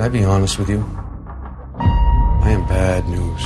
Can 0.00 0.08
I 0.08 0.16
be 0.16 0.24
honest 0.24 0.58
with 0.58 0.70
you? 0.70 0.80
I 1.76 2.56
am 2.56 2.64
bad 2.64 3.04
news. 3.04 3.42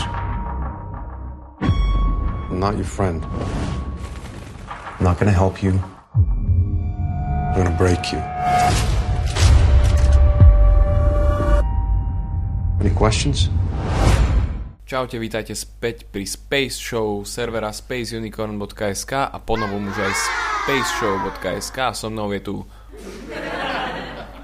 I'm 2.49 2.61
not 2.61 2.77
your 2.77 2.87
friend. 2.87 3.27
I'm 3.27 5.03
not 5.03 5.19
gonna 5.19 5.35
help 5.35 5.65
you. 5.65 5.83
I'm 6.15 7.59
gonna 7.59 7.75
break 7.75 8.15
you. 8.15 8.23
Any 12.79 12.95
questions? 12.95 13.51
Čaute, 14.87 15.19
vítajte 15.19 15.59
späť 15.59 16.07
pri 16.07 16.23
Space 16.23 16.79
Show 16.79 17.27
servera 17.27 17.75
spaceunicorn.sk 17.75 19.13
a 19.27 19.43
ponovom 19.43 19.91
už 19.91 19.99
aj 20.07 20.15
spaceshow.sk 20.15 21.79
a 21.83 21.91
so 21.91 22.07
mnou 22.15 22.31
je 22.31 22.41
tu... 22.47 22.63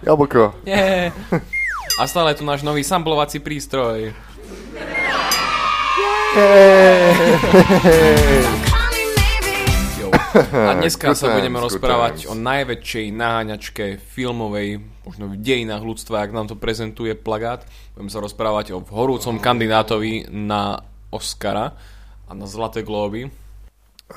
Jablko. 0.02 0.58
Yeah. 0.66 1.14
A 2.00 2.08
stále 2.08 2.32
je 2.32 2.40
tu 2.40 2.48
náš 2.48 2.64
nový 2.64 2.80
samplovací 2.80 3.44
prístroj. 3.44 4.16
Jo. 10.00 10.08
A 10.48 10.80
dneska 10.80 11.12
sa 11.12 11.36
budeme 11.36 11.60
rozprávať 11.60 12.24
o 12.24 12.32
najväčšej 12.32 13.12
naháňačke 13.12 14.00
filmovej, 14.00 14.80
možno 15.04 15.28
v 15.28 15.44
dejinách 15.44 15.84
ľudstva, 15.84 16.24
ak 16.24 16.32
nám 16.32 16.48
to 16.48 16.56
prezentuje 16.56 17.12
plagát. 17.12 17.68
Budeme 17.92 18.08
sa 18.08 18.24
rozprávať 18.24 18.72
o 18.72 18.80
horúcom 18.80 19.36
kandidátovi 19.36 20.32
na 20.32 20.80
Oscara 21.12 21.76
a 22.24 22.32
na 22.32 22.48
Zlaté 22.48 22.80
glóby. 22.80 23.28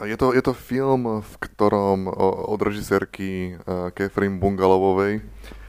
Je 0.07 0.15
to, 0.15 0.31
je 0.31 0.39
to 0.39 0.55
film, 0.55 1.19
v 1.19 1.33
ktorom 1.35 2.07
od 2.47 2.59
režisérky 2.63 3.59
uh, 3.59 3.91
Catherine 3.91 4.39
Bungalovovej, 4.39 5.19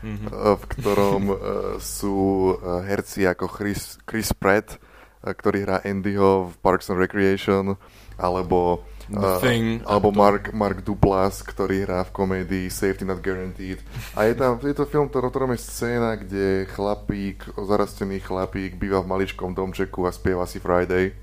Mhm. 0.04 0.26
uh, 0.28 0.52
v 0.54 0.64
ktorom 0.68 1.22
uh, 1.26 1.38
sú 1.78 2.16
uh, 2.52 2.84
herci 2.84 3.24
ako 3.24 3.48
Chris, 3.48 3.96
Chris 4.04 4.30
Pratt, 4.30 4.76
ktorý 5.18 5.64
hrá 5.64 5.80
Andyho 5.80 6.52
v 6.52 6.60
Parks 6.60 6.86
and 6.86 7.00
Recreation, 7.00 7.80
alebo, 8.14 8.84
The 9.06 9.40
Thing. 9.40 9.80
alebo 9.82 10.12
Mark, 10.12 10.52
Mark 10.52 10.78
Duplass, 10.80 11.40
ktorý 11.40 11.82
hrá 11.82 12.04
v 12.04 12.12
komédii 12.12 12.68
Safety 12.68 13.02
Not 13.02 13.18
Guaranteed. 13.18 13.80
A 14.12 14.24
je 14.24 14.34
tam 14.34 14.60
je 14.60 14.70
to 14.70 14.84
film, 14.84 15.08
ktorom 15.08 15.48
je 15.50 15.60
scéna, 15.62 16.14
kde 16.14 16.68
chlapík, 16.68 17.40
zarastený 17.54 18.20
chlapík 18.20 18.76
býva 18.76 19.00
v 19.00 19.08
maličkom 19.08 19.50
domčeku 19.50 20.04
a 20.04 20.12
spieva 20.12 20.44
si 20.44 20.60
Friday 20.60 21.16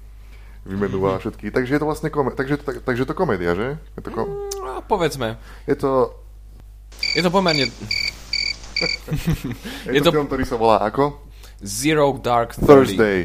vymenúva 0.62 1.18
všetky. 1.18 1.50
Takže 1.50 1.72
je 1.72 1.82
to 1.82 1.88
vlastne 1.88 2.10
komé- 2.10 2.34
takže, 2.34 2.58
tak, 2.58 2.82
takže 2.82 3.02
to 3.04 3.14
komédia, 3.14 3.54
že? 3.54 3.78
Je 3.96 4.02
to, 4.02 4.10
ko- 4.10 4.30
No, 4.58 4.82
povedzme, 4.82 5.38
je 5.64 5.74
to, 5.74 6.14
je 7.14 7.22
to 7.22 7.30
pomerne 7.30 7.66
je 9.88 9.94
Je 9.94 10.00
to, 10.00 10.10
to- 10.10 10.14
film, 10.14 10.28
ktorý 10.28 10.44
sa 10.44 10.56
volá 10.56 10.82
ako? 10.82 11.18
Zero 11.62 12.18
Dark 12.18 12.58
30. 12.58 12.66
Thursday. 12.66 13.18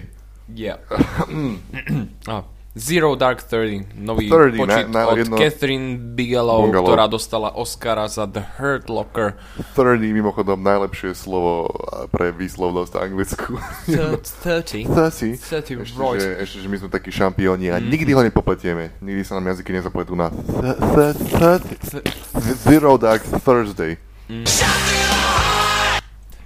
Yeah. 0.47 0.79
ah, 2.29 2.45
Zero 2.77 3.17
Dark 3.17 3.41
30, 3.41 3.97
nový 3.97 4.29
30, 4.29 4.61
počet 4.61 4.87
na- 4.87 5.09
na 5.09 5.09
od 5.09 5.17
jedno- 5.17 5.41
Catherine 5.41 5.97
Bigelow, 6.13 6.69
Bungalow. 6.69 6.85
ktorá 6.85 7.09
dostala 7.09 7.49
Oscara 7.49 8.05
za 8.05 8.29
The 8.29 8.45
Hurt 8.61 8.93
Locker. 8.93 9.41
30, 9.73 10.13
mimochodom, 10.13 10.61
najlepšie 10.61 11.17
slovo 11.17 11.73
pre 12.13 12.37
výslovnosť 12.37 12.93
Anglicku. 13.01 13.57
30. 13.89 14.85
30. 14.85 15.41
30, 15.41 15.81
Ešte, 15.81 15.97
right. 15.97 16.21
že, 16.21 16.31
ešte, 16.37 16.57
že 16.61 16.69
my 16.69 16.77
sme 16.77 16.89
takí 16.93 17.09
šampióni 17.09 17.73
a 17.73 17.81
nikdy 17.81 18.13
ho 18.13 18.21
nepopletieme. 18.21 18.93
Nikdy 19.01 19.25
sa 19.25 19.41
nám 19.41 19.57
jazyky 19.57 19.73
nezapletú 19.73 20.13
na 20.13 20.29
Zero 22.61 23.01
Dark 23.01 23.25
Thursday. 23.41 23.97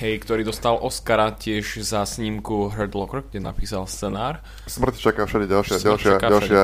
Hej, 0.00 0.24
ktorý 0.24 0.42
dostal 0.42 0.74
Oscara 0.80 1.30
tiež 1.30 1.84
za 1.84 2.02
snímku 2.08 2.72
Hurt 2.72 2.96
Locker, 2.96 3.20
kde 3.28 3.44
napísal 3.44 3.84
scenár. 3.84 4.40
Smrť 4.64 4.94
čaká 4.98 5.28
všade 5.28 5.46
ďalšia, 5.46 5.76
Smrť 5.78 5.84
ďalšia, 5.84 6.14
ďalšia 6.18 6.62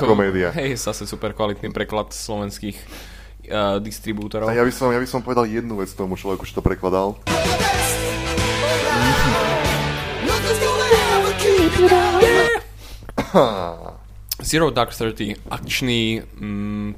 komédia. 0.02 0.48
Hej, 0.56 0.80
zase 0.80 1.04
super 1.04 1.36
kvalitný 1.36 1.68
preklad 1.70 2.10
slovenských 2.10 2.76
uh, 3.52 3.76
distribútorov. 3.78 4.48
A 4.48 4.56
ja 4.56 4.64
by, 4.64 4.72
som, 4.72 4.88
ja 4.88 4.98
by 4.98 5.06
som 5.06 5.20
povedal 5.20 5.44
jednu 5.44 5.76
vec 5.76 5.92
tomu 5.92 6.16
človeku, 6.16 6.48
čo 6.48 6.58
to 6.58 6.64
prekladal. 6.64 7.14
Zero 14.42 14.70
Dark 14.70 14.94
Thirty, 14.94 15.34
akčný, 15.50 16.22
mm, 16.22 16.88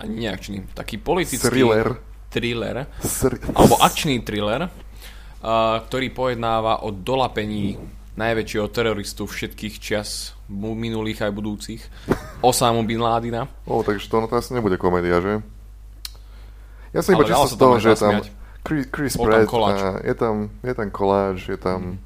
ani 0.00 0.14
neakčný, 0.26 0.64
taký 0.74 0.98
politický 0.98 1.48
Thriller. 1.48 2.00
thriller, 2.28 2.86
Sr- 3.00 3.40
alebo 3.54 3.80
akčný 3.80 4.20
thriller, 4.20 4.68
ktorý 5.42 6.08
pojednáva 6.10 6.82
o 6.82 6.90
dolapení 6.90 7.78
najväčšieho 8.18 8.66
teroristu 8.74 9.30
všetkých 9.30 9.74
čias, 9.78 10.34
mu- 10.50 10.74
minulých 10.74 11.22
aj 11.22 11.32
budúcich, 11.32 11.82
Osamu 12.42 12.82
Bin 12.82 12.98
Ládina. 12.98 13.46
O, 13.62 13.86
takže 13.86 14.10
to, 14.10 14.18
no, 14.18 14.26
to 14.26 14.34
asi 14.34 14.50
nebude 14.58 14.74
komédia, 14.74 15.22
že? 15.22 15.38
Ja 16.90 17.06
som 17.06 17.14
iba 17.14 17.28
čisto 17.28 17.54
z 17.54 17.58
toho, 17.58 17.74
že 17.78 17.88
je 17.94 17.98
tam. 18.00 18.14
Chris, 18.66 18.84
Chris 18.90 19.14
Bol 19.14 19.30
tam 19.30 19.46
Pratt, 19.46 19.48
koláč. 19.48 19.78
je 20.02 20.14
tam, 20.18 20.34
je 20.60 20.74
tam 20.74 20.88
koláč, 20.90 21.38
je 21.46 21.58
tam... 21.58 22.02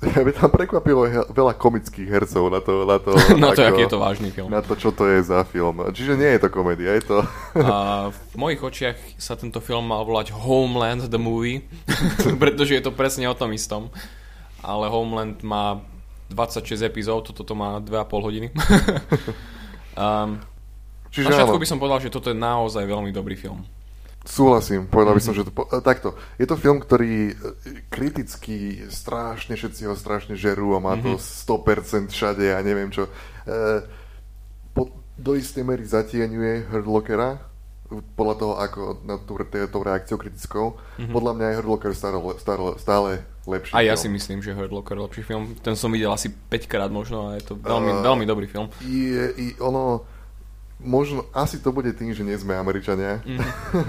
Mňa 0.24 0.32
tam 0.32 0.48
prekvapilo 0.48 1.04
veľa 1.28 1.52
komických 1.54 2.08
hercov 2.08 2.48
na 2.48 2.64
to, 2.64 2.88
na 2.88 2.96
to, 2.96 3.12
Na 3.36 3.52
to, 3.52 3.60
ako- 3.60 3.68
aký 3.68 3.80
je 3.84 3.92
to 3.92 4.00
vážny 4.00 4.28
film. 4.32 4.48
na 4.48 4.64
to, 4.64 4.72
čo 4.72 4.90
to 4.90 5.04
je 5.04 5.20
za 5.20 5.44
film. 5.44 5.76
Čiže 5.92 6.16
nie 6.16 6.30
je 6.36 6.40
to 6.40 6.48
komédia, 6.48 6.96
je 6.96 7.04
to... 7.04 7.18
A 7.60 8.08
v 8.08 8.34
mojich 8.34 8.58
očiach 8.58 8.96
sa 9.20 9.36
tento 9.36 9.60
film 9.60 9.84
mal 9.84 10.00
volať 10.02 10.32
Homeland 10.32 11.04
the 11.06 11.20
Movie, 11.20 11.68
pretože 12.42 12.72
je 12.72 12.82
to 12.82 12.90
presne 12.90 13.28
o 13.28 13.36
tom 13.36 13.52
istom. 13.52 13.92
Ale 14.64 14.88
Homeland 14.88 15.44
má 15.44 15.84
26 16.32 16.80
epizód, 16.80 17.28
toto 17.28 17.44
to 17.44 17.52
má 17.52 17.76
2,5 17.78 17.92
hodiny. 18.24 18.48
um, 19.96 20.40
Čiže 21.10 21.26
na 21.28 21.36
všetko 21.36 21.58
by 21.58 21.66
som 21.66 21.76
povedal, 21.76 21.98
že 22.00 22.08
toto 22.08 22.30
je 22.30 22.38
naozaj 22.38 22.86
veľmi 22.86 23.10
dobrý 23.10 23.34
film. 23.34 23.66
Súhlasím, 24.30 24.86
povedal 24.86 25.12
by 25.12 25.20
som, 25.20 25.32
Mhm. 25.32 25.36
že 25.36 25.44
to... 25.44 25.52
Po, 25.52 25.66
e, 25.66 25.80
takto, 25.80 26.08
je 26.36 26.46
to 26.46 26.54
film, 26.54 26.78
ktorý 26.78 27.14
e, 27.26 27.34
kriticky 27.90 28.56
strašne, 28.86 29.52
všetci 29.52 29.84
ho 29.84 29.94
strašne 29.94 30.34
žerú 30.34 30.72
a 30.72 30.80
má 30.80 30.94
to 30.96 31.10
Mhm. 31.10 31.20
100% 31.20 32.08
všade 32.08 32.46
a 32.48 32.58
neviem 32.60 32.88
čo. 32.88 33.04
E, 33.04 33.10
po, 34.70 34.88
do 35.14 35.34
istej 35.34 35.62
mery 35.62 35.82
zatieňuje 35.82 36.70
Hurt 36.70 36.86
Lockera, 36.86 37.50
podľa 38.14 38.36
toho, 38.36 38.54
ako 38.56 38.80
na 39.02 39.18
tú, 39.18 39.34
tou 39.42 39.82
reakciou 39.82 40.14
kritickou. 40.16 40.78
Podľa 41.02 41.32
mňa 41.34 41.46
je 41.48 41.56
Hurt 41.56 41.66
Locker 41.68 41.90
stále, 41.90 42.14
stále, 42.38 42.78
stále 42.78 43.10
lepší 43.44 43.74
A 43.74 43.82
ja 43.82 43.98
si 43.98 44.06
film. 44.06 44.14
myslím, 44.14 44.38
že 44.38 44.54
Hurt 44.54 44.70
Locker 44.70 44.94
je 44.94 45.02
lepší 45.02 45.22
film. 45.24 45.58
Ten 45.58 45.74
som 45.74 45.90
videl 45.90 46.06
asi 46.08 46.30
5 46.30 46.70
krát 46.70 46.86
možno 46.88 47.26
a 47.26 47.34
je 47.34 47.42
to 47.42 47.58
veľmi, 47.58 47.90
A- 47.90 47.98
veľmi 48.00 48.24
dobrý 48.24 48.46
film. 48.46 48.70
Je, 48.78 49.26
i 49.34 49.46
ono, 49.58 50.06
možno, 50.80 51.24
asi 51.30 51.56
to 51.56 51.70
bude 51.70 51.92
tým, 51.92 52.10
že 52.10 52.20
nie 52.20 52.34
sme 52.34 52.54
Američania, 52.54 53.20
Mhm. 53.20 53.44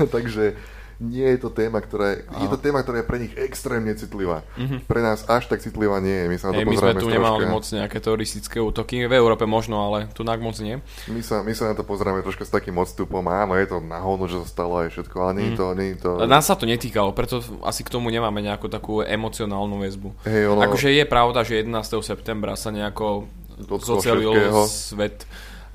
takže 0.16 0.56
nie 1.02 1.26
je 1.26 1.40
to 1.40 1.50
téma, 1.50 1.82
ktorá 1.82 2.14
je, 2.14 2.18
je 2.30 2.48
to 2.48 2.62
téma, 2.62 2.78
ktorá 2.80 3.02
je 3.02 3.10
pre 3.10 3.18
nich 3.18 3.34
extrémne 3.34 3.90
citlivá. 3.92 4.46
Pre 4.86 5.02
nás 5.02 5.26
až 5.26 5.50
tak 5.50 5.58
citlivá 5.58 5.98
nie 5.98 6.14
je, 6.14 6.26
my 6.28 6.38
sa 6.38 6.46
na 6.46 6.52
to 6.52 6.58
Hej, 6.62 6.68
my 6.68 6.78
sme 6.78 6.94
tu 6.94 7.00
troška, 7.02 7.16
nemali 7.18 7.44
moc 7.48 7.66
nejaké 7.66 7.98
teroristické 7.98 8.58
útoky. 8.62 9.02
V 9.02 9.14
Európe 9.16 9.50
možno, 9.50 9.82
ale 9.82 10.14
tu 10.14 10.22
nak 10.22 10.38
moc 10.38 10.54
nie. 10.58 10.78
my, 11.08 11.22
sa, 11.22 11.42
my 11.42 11.50
sa 11.52 11.66
na 11.66 11.76
to 11.76 11.82
pozeráme 11.82 12.22
troška 12.22 12.46
s 12.46 12.54
takým 12.54 12.78
odstupom, 12.78 13.26
áno, 13.26 13.58
je 13.58 13.66
to 13.66 13.82
na 13.82 13.98
hovno, 13.98 14.30
že 14.30 14.46
sa 14.46 14.62
stalo 14.62 14.78
aj 14.78 14.94
všetko, 14.94 15.16
ale 15.18 15.32
nie 15.34 15.46
je 15.48 15.54
to, 15.58 15.66
nie 15.74 15.90
to... 15.98 16.10
Nás 16.22 16.46
sa 16.46 16.54
to 16.54 16.70
netýkalo, 16.70 17.10
preto 17.12 17.42
asi 17.64 17.82
k 17.82 17.90
tomu 17.90 18.08
nemáme 18.08 18.38
nejakú 18.40 18.70
takú 18.70 19.02
emocionálnu 19.02 19.82
väzbu. 19.82 20.22
Hej, 20.24 20.54
ono- 20.54 20.62
Akože 20.62 20.94
je 20.94 21.02
pravda, 21.04 21.42
že 21.42 21.66
11. 21.66 21.82
septembra 22.06 22.54
sa 22.54 22.70
nejako 22.70 23.26
všetkého. 23.58 24.70
svet 24.70 25.26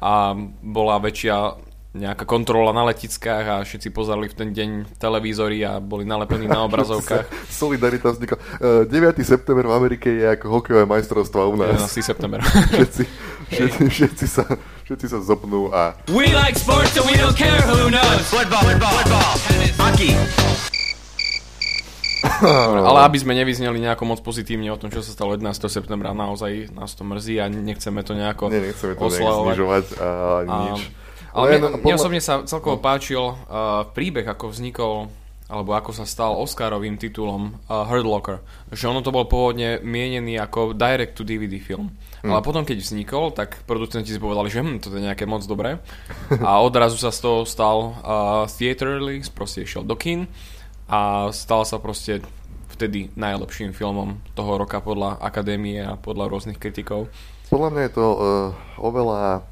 a 0.00 0.36
bola 0.62 1.00
väčšia 1.00 1.66
nejaká 1.96 2.28
kontrola 2.28 2.76
na 2.76 2.84
letiskách 2.92 3.44
a 3.48 3.56
všetci 3.64 3.88
pozerali 3.88 4.28
v 4.28 4.36
ten 4.36 4.48
deň 4.52 5.00
televízory 5.00 5.64
a 5.64 5.80
boli 5.80 6.04
nalepení 6.04 6.44
na 6.44 6.62
obrazovkách. 6.68 7.24
Solidarita 7.48 8.12
vznikla. 8.12 8.36
Uh, 8.60 8.84
9. 8.84 9.16
september 9.24 9.64
v 9.64 9.72
Amerike 9.72 10.08
je 10.12 10.26
ako 10.28 10.60
hokejové 10.60 10.84
majstrovstvá 10.84 11.48
u 11.48 11.56
11. 11.56 11.80
nás. 11.80 11.90
september. 11.96 12.40
Všetci, 12.76 13.02
všetci, 13.48 13.82
všetci, 13.88 14.26
sa, 14.28 14.44
všetci 14.84 15.06
sa 15.08 15.18
zopnú 15.24 15.72
a 15.72 15.96
We 16.12 16.28
like 16.34 16.58
sports 16.58 16.98
and 16.98 17.06
we 17.08 17.16
don't 17.16 17.36
care 17.38 17.62
who 17.64 17.88
knows. 17.88 18.28
Football, 18.28 18.62
football, 18.68 18.92
football. 19.00 19.32
Hockey. 19.80 20.65
Ale 22.90 22.98
aby 23.06 23.18
sme 23.18 23.32
nevyzneli 23.34 23.78
nejako 23.80 24.04
moc 24.04 24.20
pozitívne 24.20 24.68
o 24.70 24.78
tom, 24.78 24.90
čo 24.90 25.00
sa 25.00 25.10
stalo 25.12 25.34
11. 25.34 25.52
septembra, 25.68 26.12
naozaj 26.12 26.72
nás 26.74 26.92
to 26.92 27.02
mrzí 27.02 27.40
a 27.40 27.46
nechceme 27.48 28.02
to 28.02 28.12
nejako 28.12 28.50
Nie, 28.52 28.72
nechceme 28.72 28.92
to 28.94 29.06
nejak 29.08 29.34
znižovať 29.52 29.84
a 29.98 30.08
A, 30.44 30.56
nič. 30.70 30.80
ale 31.32 31.44
Len 31.46 31.60
mne, 31.60 31.68
mne 31.68 31.80
podľa- 31.82 31.98
osobne 31.98 32.20
sa 32.20 32.34
celkovo 32.44 32.76
páčil 32.80 33.22
uh, 33.22 33.36
príbeh, 33.90 34.26
ako 34.26 34.50
vznikol 34.52 34.94
alebo 35.46 35.78
ako 35.78 35.94
sa 35.94 36.02
stal 36.02 36.34
Oscarovým 36.42 36.98
titulom 36.98 37.54
uh, 37.70 37.86
Hurt 37.86 38.02
Locker. 38.02 38.42
Že 38.74 38.90
ono 38.90 39.00
to 39.06 39.14
bol 39.14 39.30
pôvodne 39.30 39.78
mienený 39.78 40.42
ako 40.42 40.74
direct 40.74 41.14
to 41.14 41.22
DVD 41.22 41.62
film. 41.62 41.94
Hm. 42.26 42.34
Ale 42.34 42.42
potom, 42.42 42.66
keď 42.66 42.82
vznikol, 42.82 43.30
tak 43.30 43.62
producenti 43.62 44.10
si 44.10 44.18
povedali, 44.18 44.50
že 44.50 44.58
hm, 44.58 44.82
to 44.82 44.90
je 44.90 45.06
nejaké 45.06 45.22
moc 45.22 45.46
dobré. 45.46 45.78
A 46.42 46.58
odrazu 46.58 46.98
sa 46.98 47.14
z 47.14 47.22
toho 47.22 47.46
stal 47.46 47.94
uh, 47.94 48.50
theater 48.50 48.98
release, 48.98 49.30
proste 49.30 49.62
išiel 49.62 49.86
do 49.86 49.94
kin 49.94 50.26
a 50.86 51.30
stal 51.34 51.66
sa 51.66 51.78
proste 51.78 52.22
vtedy 52.70 53.10
najlepším 53.16 53.72
filmom 53.72 54.20
toho 54.36 54.60
roka 54.60 54.78
podľa 54.78 55.18
akadémie 55.18 55.80
a 55.80 55.96
podľa 55.96 56.28
rôznych 56.30 56.60
kritikov. 56.60 57.08
Podľa 57.48 57.68
mňa 57.72 57.82
je 57.86 57.92
to 57.94 58.06
uh, 58.06 58.18
oveľa 58.78 59.46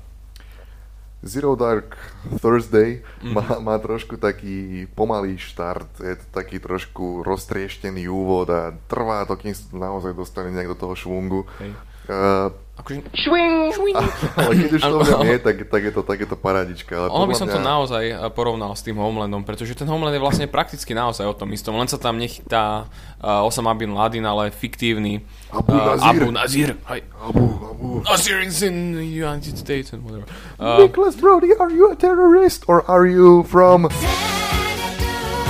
Zero 1.25 1.57
Dark 1.57 1.97
Thursday 2.37 3.01
Mhm. 3.25 3.33
má, 3.33 3.47
má 3.73 3.75
trošku 3.81 4.21
taký 4.21 4.85
pomalý 4.93 5.41
štart, 5.41 6.05
je 6.05 6.21
to 6.21 6.27
taký 6.37 6.61
trošku 6.61 7.25
roztrieštený 7.25 8.05
úvod 8.13 8.53
a 8.53 8.77
trvá 8.93 9.25
to, 9.25 9.41
kým 9.41 9.57
sa 9.57 9.65
naozaj 9.73 10.13
dostane 10.13 10.53
nejak 10.53 10.77
do 10.77 10.81
toho 10.85 10.95
švungu. 10.95 11.49
Hej. 11.65 11.73
Uh, 12.05 12.53
Akože, 12.75 13.07
ale 14.43 14.53
keď 14.59 14.71
už 14.75 14.83
to 14.83 14.97
ňom 14.99 15.23
je, 15.31 15.39
tak, 15.39 15.57
tak, 15.71 15.83
je 15.87 15.93
to, 15.95 16.03
tak 16.03 16.19
je 16.19 16.29
to 16.29 16.35
paradička. 16.35 17.07
Ale 17.07 17.07
Ono 17.07 17.31
by 17.31 17.35
som 17.39 17.47
to 17.47 17.63
naozaj 17.63 18.03
eh, 18.03 18.19
porovnal 18.35 18.75
s 18.75 18.83
tým 18.83 18.99
Homelandom, 18.99 19.47
pretože 19.47 19.79
ten 19.79 19.87
Homeland 19.87 20.19
je 20.19 20.19
vlastne 20.19 20.47
prakticky 20.51 20.91
naozaj 20.91 21.23
o 21.23 21.35
tom 21.39 21.55
istom, 21.55 21.79
len 21.79 21.87
sa 21.87 22.03
tam 22.03 22.19
nechytá 22.19 22.91
uh, 23.23 23.47
Osama 23.47 23.79
Bin 23.79 23.95
Laden, 23.95 24.27
ale 24.27 24.51
fiktívny 24.51 25.23
Abu 25.55 25.71
eh, 25.71 25.87
Nazir. 25.87 26.11
Abu 26.11 26.29
Nazir. 26.35 26.69
Hej. 26.91 27.01
Abu, 27.23 27.45
Abu. 27.63 27.87
Nazir 28.11 28.43
is 28.43 28.59
in 28.67 28.99
the 28.99 29.07
United 29.07 29.55
States 29.55 29.95
and 29.95 30.03
whatever. 30.03 30.27
Uh, 30.59 30.83
Nicholas 30.83 31.15
Brody, 31.15 31.55
are 31.55 31.71
you 31.71 31.95
a 31.95 31.97
terrorist 31.97 32.67
or 32.67 32.83
are 32.91 33.07
you 33.07 33.47
from... 33.47 33.87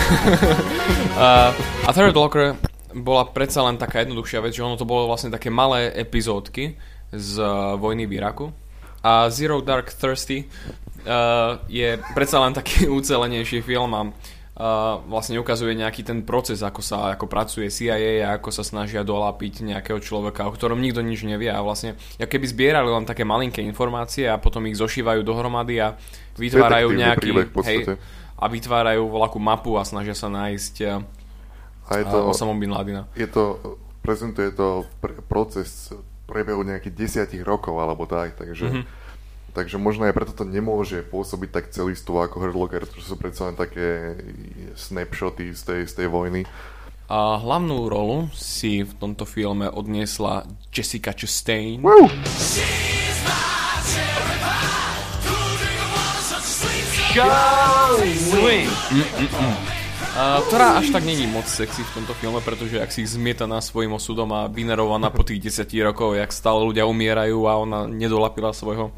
a 1.88 1.92
Third 1.96 2.12
Locker 2.12 2.60
bola 2.94 3.26
predsa 3.26 3.66
len 3.66 3.74
taká 3.74 4.06
jednoduchšia 4.06 4.38
vec, 4.44 4.54
že 4.54 4.62
ono 4.62 4.78
to 4.78 4.86
bolo 4.86 5.10
vlastne 5.10 5.34
také 5.34 5.50
malé 5.50 5.90
epizódky 5.96 6.78
z 7.14 7.38
uh, 7.38 7.78
vojny 7.78 8.10
v 8.10 8.18
Iraku. 8.18 8.46
A 9.04 9.28
Zero 9.28 9.60
Dark 9.60 9.92
Thirsty 9.92 10.48
uh, 11.04 11.60
je 11.68 12.00
predsa 12.16 12.40
len 12.40 12.56
taký 12.56 12.88
ucelenejší 12.98 13.60
film 13.60 13.92
a 13.92 14.02
uh, 14.08 14.12
vlastne 15.04 15.36
ukazuje 15.36 15.76
nejaký 15.76 16.02
ten 16.02 16.24
proces, 16.24 16.64
ako 16.64 16.80
sa 16.80 17.12
ako 17.14 17.28
pracuje 17.28 17.68
CIA 17.68 18.24
a 18.24 18.40
ako 18.40 18.48
sa 18.48 18.64
snažia 18.64 19.04
dolápiť 19.04 19.60
nejakého 19.60 20.00
človeka, 20.00 20.48
o 20.48 20.54
ktorom 20.54 20.80
nikto 20.80 21.04
nič 21.04 21.22
nevie 21.28 21.52
a 21.52 21.60
vlastne 21.60 22.00
ako 22.16 22.30
keby 22.32 22.46
zbierali 22.48 22.90
len 22.90 23.04
také 23.04 23.22
malinké 23.28 23.60
informácie 23.60 24.24
a 24.24 24.40
potom 24.40 24.64
ich 24.64 24.80
zošívajú 24.80 25.20
dohromady 25.20 25.84
a 25.84 26.00
vytvárajú 26.40 26.96
nejaký 26.96 27.20
príbeh 27.30 27.48
podstate. 27.52 27.94
a 28.40 28.44
vytvárajú 28.48 29.04
voľakú 29.06 29.38
mapu 29.38 29.76
a 29.76 29.84
snažia 29.84 30.16
sa 30.16 30.32
nájsť 30.32 30.74
A 31.84 32.00
je 32.00 32.04
to... 32.08 32.18
Osama 32.32 32.56
Bin 32.56 32.72
Ladena. 32.72 33.04
je 33.12 33.28
to, 33.28 33.76
prezentuje 34.00 34.48
to 34.56 34.88
pr- 35.04 35.20
proces 35.28 35.92
priebehu 36.24 36.64
nejakých 36.64 36.94
desiatich 36.94 37.42
rokov 37.42 37.76
alebo 37.76 38.04
tak, 38.04 38.34
takže, 38.34 38.66
Mhm. 38.66 38.74
mm-hmm. 38.74 38.84
takže 39.54 39.76
možno 39.78 40.08
aj 40.08 40.14
preto 40.16 40.32
to 40.32 40.44
nemôže 40.44 41.04
pôsobiť 41.06 41.50
tak 41.52 41.64
celisto 41.70 42.16
ako 42.18 42.40
Hurt 42.40 42.56
Locker, 42.56 42.82
to 42.84 42.98
sú 42.98 43.14
predsa 43.14 43.52
len 43.52 43.56
také 43.56 44.18
snapshoty 44.74 45.52
z 45.52 45.62
tej, 45.62 45.80
z 45.86 45.92
tej 45.94 46.08
vojny. 46.08 46.42
A 47.04 47.36
hlavnú 47.36 47.86
rolu 47.86 48.32
si 48.32 48.80
v 48.80 48.92
tomto 48.96 49.28
filme 49.28 49.68
odniesla 49.68 50.48
Jessica 50.72 51.12
Chastain, 51.12 51.84
Wow! 51.84 52.08
a, 59.36 59.83
ktorá 60.14 60.78
až 60.78 60.94
tak 60.94 61.02
není 61.02 61.26
moc 61.26 61.50
sexy 61.50 61.82
v 61.82 61.94
tomto 61.98 62.14
filme, 62.14 62.38
pretože 62.38 62.78
ak 62.78 62.94
si 62.94 63.02
zmietaná 63.02 63.58
svojim 63.58 63.90
osudom 63.98 64.30
a 64.30 64.46
vynerovaná 64.46 65.10
po 65.10 65.26
tých 65.26 65.50
10 65.50 65.66
rokov, 65.82 66.14
jak 66.14 66.30
stále 66.30 66.62
ľudia 66.62 66.86
umierajú 66.86 67.38
a 67.50 67.58
ona 67.58 67.80
nedolapila 67.90 68.54
svojho 68.54 68.94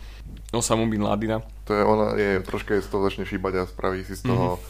Osamu 0.52 0.84
Bin 0.86 1.02
Ladina. 1.02 1.40
To 1.66 1.72
je, 1.72 1.82
ona 1.82 2.06
je, 2.14 2.30
troška 2.44 2.76
je 2.76 2.84
z 2.84 2.88
toho 2.92 3.02
začne 3.08 3.24
šíbať 3.24 3.52
a 3.56 3.62
spraví 3.64 4.04
si 4.04 4.14
z 4.14 4.28
toho 4.28 4.60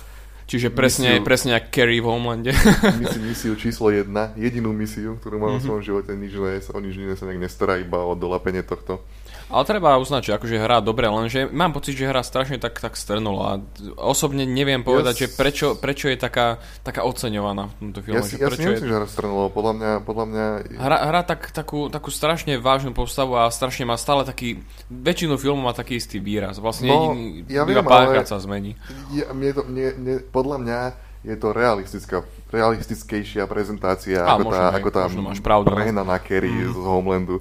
Čiže 0.47 0.71
presne, 0.71 1.19
Misiu. 1.19 1.27
presne 1.27 1.51
jak 1.59 1.75
Carrie 1.75 1.99
v 1.99 2.07
Homelande. 2.07 2.55
misiu, 3.03 3.23
misiu 3.27 3.53
číslo 3.59 3.91
jedna, 3.91 4.31
jedinú 4.39 4.71
misiu, 4.71 5.19
ktorú 5.19 5.43
má 5.43 5.51
mm-hmm. 5.51 5.59
v 5.59 5.67
svojom 5.67 5.83
živote, 5.83 6.11
nič 6.15 6.33
iné, 6.39 6.63
o 6.63 6.79
nič 6.79 6.95
iné 6.95 7.15
sa 7.19 7.27
nejak 7.27 7.43
nestará, 7.43 7.83
iba 7.83 7.99
o 8.07 8.15
dolapenie 8.15 8.63
tohto. 8.63 9.03
Ale 9.47 9.63
treba 9.63 9.95
uznať, 10.03 10.23
že 10.27 10.33
akože 10.35 10.57
hrá 10.59 10.83
dobre, 10.83 11.07
lenže 11.07 11.47
mám 11.47 11.71
pocit, 11.71 11.95
že 11.95 12.11
hra 12.11 12.27
strašne 12.27 12.59
tak, 12.59 12.83
tak 12.83 12.99
strnula. 12.99 13.63
Osobne 13.95 14.43
neviem 14.43 14.83
povedať, 14.83 15.15
Ja 15.15 15.21
že 15.23 15.39
prečo, 15.39 15.79
prečo 15.79 16.11
je 16.11 16.19
taká, 16.19 16.59
taká 16.83 17.07
oceňovaná 17.07 17.71
v 17.71 17.75
tomto 17.79 18.01
filme. 18.03 18.19
Ja 18.19 18.27
si, 18.27 18.35
že 18.35 18.43
ja 18.43 18.51
si 18.51 18.59
prečo 18.59 18.69
nemyslím, 18.75 18.87
je... 18.87 18.91
že 18.91 18.99
hra 18.99 19.07
strnilo, 19.07 19.45
podľa 19.55 19.73
mňa, 19.79 19.91
podľa 20.03 20.25
mňa 20.27 20.45
Hra, 20.83 20.99
hra 20.99 21.23
tak, 21.23 21.55
takú, 21.55 21.87
takú 21.87 22.11
strašne 22.11 22.59
vážnu 22.59 22.91
postavu 22.91 23.39
a 23.39 23.47
strašne 23.55 23.87
má 23.87 23.95
stále 23.95 24.27
taký, 24.27 24.67
väčšinu 24.91 25.39
filmu 25.39 25.63
má 25.63 25.71
taký 25.71 26.03
istý 26.03 26.19
výraz. 26.19 26.59
Vlastne 26.59 26.91
No, 26.91 27.15
jediný, 27.15 27.47
ja 27.47 27.63
iba 27.63 27.87
párkrát 27.87 28.27
ale- 28.27 28.33
sa 28.35 28.43
zmení. 28.43 28.75
Ja, 29.15 29.31
mne 29.31 29.51
to, 29.55 29.63
mne, 29.63 29.87
mne, 29.95 30.15
podľa 30.35 30.59
mňa 30.59 30.81
je 31.27 31.35
to 31.35 31.51
realistická, 31.51 32.23
realistickejšia 32.55 33.51
prezentácia 33.51 34.23
Á, 34.23 34.39
ako, 34.39 34.47
možno 34.47 34.63
tá, 34.63 34.71
aj, 34.71 34.79
ako 34.79 34.89
tá 34.95 35.03
možno 35.11 35.23
máš 35.27 35.41
pravdu, 35.43 35.67
no. 35.71 35.77
prehnaná 35.79 36.17
Kerry 36.23 36.55
mm. 36.55 36.71
z 36.71 36.79
Homelandu. 36.87 37.37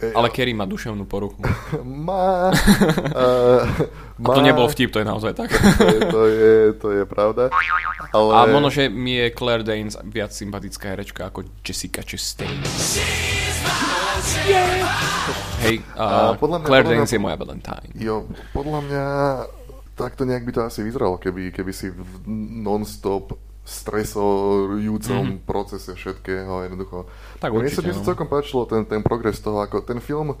E, 0.00 0.10
Ale 0.14 0.28
Kerry 0.30 0.54
má 0.54 0.66
duševnú 0.66 1.06
poruchu. 1.06 1.38
Má, 2.06 2.50
uh, 2.50 4.24
A 4.24 4.28
to 4.30 4.40
nebol 4.42 4.66
vtip, 4.70 4.94
to 4.94 5.02
je 5.02 5.06
naozaj 5.06 5.34
tak. 5.34 5.50
To 5.50 5.86
je, 5.86 6.00
to 6.06 6.20
je, 6.26 6.54
to 6.78 6.88
je 6.90 7.02
pravda. 7.06 7.50
Ale... 8.14 8.30
A 8.30 8.38
možno, 8.46 8.70
že 8.70 8.86
mi 8.86 9.18
je 9.18 9.34
Claire 9.34 9.66
Danes 9.66 9.98
viac 10.06 10.30
sympatická 10.30 10.94
herečka 10.94 11.30
ako 11.30 11.46
Jessica 11.66 12.02
Chastain. 12.06 12.62
Hej, 15.66 15.82
uh, 15.98 16.34
A 16.34 16.38
podľa 16.38 16.62
mňa- 16.62 16.68
Claire 16.68 16.86
podľa 16.86 16.94
mňa- 16.94 17.02
Danes 17.02 17.10
je 17.10 17.20
moja 17.20 17.36
Valentine. 17.36 17.90
Jo, 17.98 18.16
podľa 18.54 18.80
mňa 18.86 19.04
takto 19.94 20.26
nejak 20.26 20.46
by 20.46 20.52
to 20.54 20.60
asi 20.62 20.80
vyzeralo, 20.82 21.18
keby, 21.18 21.50
keby 21.54 21.72
si 21.74 21.90
v 21.90 22.02
non-stop 22.62 23.34
stresujúcom 23.64 25.24
mm-hmm. 25.24 25.48
procese 25.48 25.96
všetkého 25.96 26.68
jednoducho. 26.68 27.08
Tak 27.44 27.52
Mne 27.52 27.68
určite, 27.68 27.76
sa, 27.76 27.84
mne 27.84 27.96
sa 28.00 28.02
no. 28.02 28.08
celkom 28.08 28.28
páčilo 28.32 28.64
ten, 28.64 28.88
ten 28.88 29.04
progres 29.04 29.36
toho, 29.36 29.60
ako 29.60 29.84
ten 29.84 30.00
film 30.00 30.32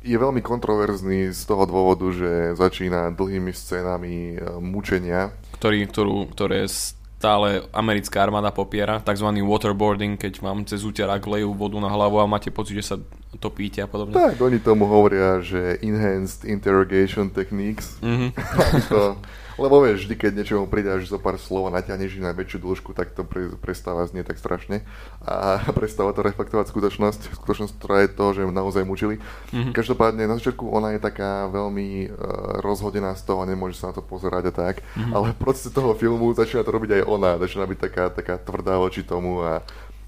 je 0.00 0.16
veľmi 0.16 0.40
kontroverzný 0.40 1.36
z 1.36 1.42
toho 1.44 1.68
dôvodu, 1.68 2.08
že 2.14 2.56
začína 2.56 3.12
dlhými 3.12 3.52
scénami 3.52 4.38
e, 4.38 4.56
mučenia. 4.62 5.36
ktorý, 5.60 5.84
ktorú, 5.90 6.16
ktoré 6.32 6.64
stále 6.70 7.64
americká 7.74 8.22
armáda 8.22 8.54
popiera, 8.54 9.02
tzv. 9.02 9.26
waterboarding, 9.40 10.16
keď 10.16 10.32
vám 10.40 10.64
cez 10.64 10.84
úterák 10.86 11.20
lejú 11.26 11.52
vodu 11.52 11.76
na 11.80 11.90
hlavu 11.90 12.22
a 12.22 12.28
máte 12.28 12.48
pocit, 12.54 12.78
že 12.80 12.94
sa 12.94 12.96
topíte 13.36 13.82
a 13.82 13.88
podobne. 13.90 14.16
Tak, 14.16 14.40
oni 14.40 14.62
tomu 14.62 14.88
hovoria, 14.88 15.42
že 15.44 15.76
enhanced 15.84 16.46
interrogation 16.48 17.28
techniques. 17.28 18.00
Mhm. 18.00 18.32
To, 18.92 19.16
lebo 19.56 19.80
vieš, 19.80 20.04
vždy, 20.04 20.14
keď 20.20 20.32
niečomu 20.36 20.64
pridáš 20.68 21.08
zo 21.08 21.16
pár 21.16 21.40
slov 21.40 21.72
a 21.72 21.74
natiahneš 21.74 22.20
na 22.20 22.36
väčšiu 22.36 22.60
dĺžku, 22.60 22.92
tak 22.92 23.16
to 23.16 23.24
pre, 23.24 23.56
prestáva 23.56 24.04
znieť 24.04 24.32
tak 24.32 24.38
strašne. 24.40 24.84
A 25.24 25.60
prestáva 25.78 26.12
to 26.12 26.20
reflektovať 26.20 26.68
skutočnosť, 26.68 27.20
skutočnosť, 27.40 27.72
ktorá 27.80 28.04
je 28.04 28.10
to, 28.12 28.26
že 28.36 28.42
naozaj 28.52 28.84
mučili. 28.84 29.16
Mm-hmm. 29.52 29.72
Každopádne, 29.72 30.28
na 30.28 30.36
začiatku 30.36 30.68
ona 30.68 30.94
je 30.96 31.00
taká 31.00 31.48
veľmi 31.48 31.88
uh, 32.06 32.60
rozhodená 32.60 33.16
z 33.16 33.22
toho, 33.24 33.48
nemôže 33.48 33.80
sa 33.80 33.90
na 33.90 33.96
to 33.96 34.04
pozerať 34.04 34.50
a 34.50 34.52
tak. 34.52 34.74
Mm-hmm. 34.84 35.12
Ale 35.16 35.32
v 35.32 35.40
procese 35.40 35.72
toho 35.72 35.96
filmu 35.96 36.28
začína 36.36 36.60
to 36.60 36.76
robiť 36.76 37.00
aj 37.00 37.02
ona. 37.08 37.40
Začína 37.40 37.64
byť 37.64 37.78
taká, 37.80 38.04
taká 38.12 38.34
tvrdá 38.36 38.76
voči 38.76 39.02
tomu 39.02 39.40
a 39.40 39.64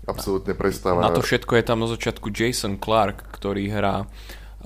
absolútne 0.09 0.57
prestáva. 0.57 1.05
Na 1.05 1.13
to 1.13 1.25
všetko 1.25 1.57
je 1.61 1.65
tam 1.65 1.85
na 1.85 1.89
začiatku 1.89 2.33
Jason 2.33 2.81
Clark, 2.81 3.29
ktorý 3.33 3.69
hrá 3.69 4.09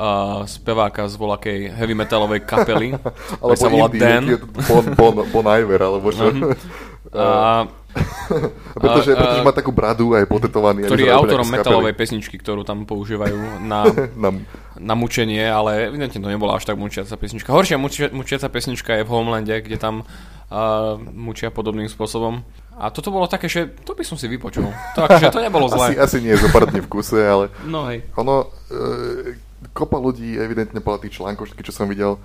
uh, 0.02 0.42
speváka 0.44 1.06
z 1.06 1.14
volakej 1.14 1.58
heavy 1.70 1.94
metalovej 1.94 2.42
kapely, 2.42 2.98
ktorý 3.38 3.54
sa 3.54 3.68
volá 3.68 3.86
indie, 3.86 4.02
Dan. 4.02 4.22
je 4.26 4.36
to 4.36 4.46
Bon, 4.66 4.84
bon, 4.92 5.14
bon 5.24 5.46
Iver, 5.46 5.80
alebo 5.80 6.10
čo. 6.10 6.26
A, 7.12 7.68
pretože, 8.80 9.12
a- 9.12 9.18
pretože 9.20 9.44
má 9.44 9.52
takú 9.52 9.68
bradu 9.68 10.16
a 10.16 10.24
je 10.24 10.26
potetovaný. 10.26 10.88
ktorý 10.88 11.02
je 11.04 11.12
autorom 11.12 11.44
metalovej 11.44 11.92
pesničky, 11.92 12.40
ktorú 12.40 12.64
tam 12.64 12.88
používajú 12.88 13.60
na, 13.60 13.84
Na, 14.16 14.30
na 14.80 14.94
mučenie, 14.94 15.44
ale 15.44 15.92
evidentne 15.92 16.16
to 16.16 16.24
nebola 16.26 16.56
až 16.56 16.64
tak 16.64 16.80
mučiaca 16.80 17.12
pesnička. 17.12 17.52
Horšia 17.52 17.76
mučia, 17.76 18.08
mučiaca 18.08 18.48
pesnička 18.48 18.96
je 18.96 19.04
v 19.04 19.12
Homelande, 19.12 19.60
kde 19.60 19.76
tam 19.76 19.94
uh, 20.00 20.56
mučia 21.12 21.52
podobným 21.52 21.84
spôsobom. 21.86 22.40
A 22.72 22.88
toto 22.88 23.12
bolo 23.12 23.28
také, 23.28 23.44
že 23.44 23.68
to 23.84 23.92
by 23.92 24.02
som 24.02 24.16
si 24.16 24.24
vypočul. 24.24 24.72
To, 24.96 25.04
akože, 25.04 25.28
to 25.28 25.44
nebolo 25.44 25.68
asi, 25.68 25.76
zlé. 25.92 26.00
asi 26.00 26.16
nie 26.24 26.32
je 26.32 26.40
zopartne 26.40 26.80
v 26.80 26.88
kuse, 26.88 27.20
ale 27.20 27.52
No 27.62 27.84
hej. 27.84 28.08
ono, 28.16 28.48
e, 28.72 29.36
kopa 29.70 30.02
ľudí, 30.02 30.34
evidentne 30.34 30.82
podľa 30.82 31.06
tých 31.06 31.22
článkov, 31.22 31.46
všetky, 31.46 31.62
čo 31.62 31.74
som 31.74 31.86
videl, 31.86 32.18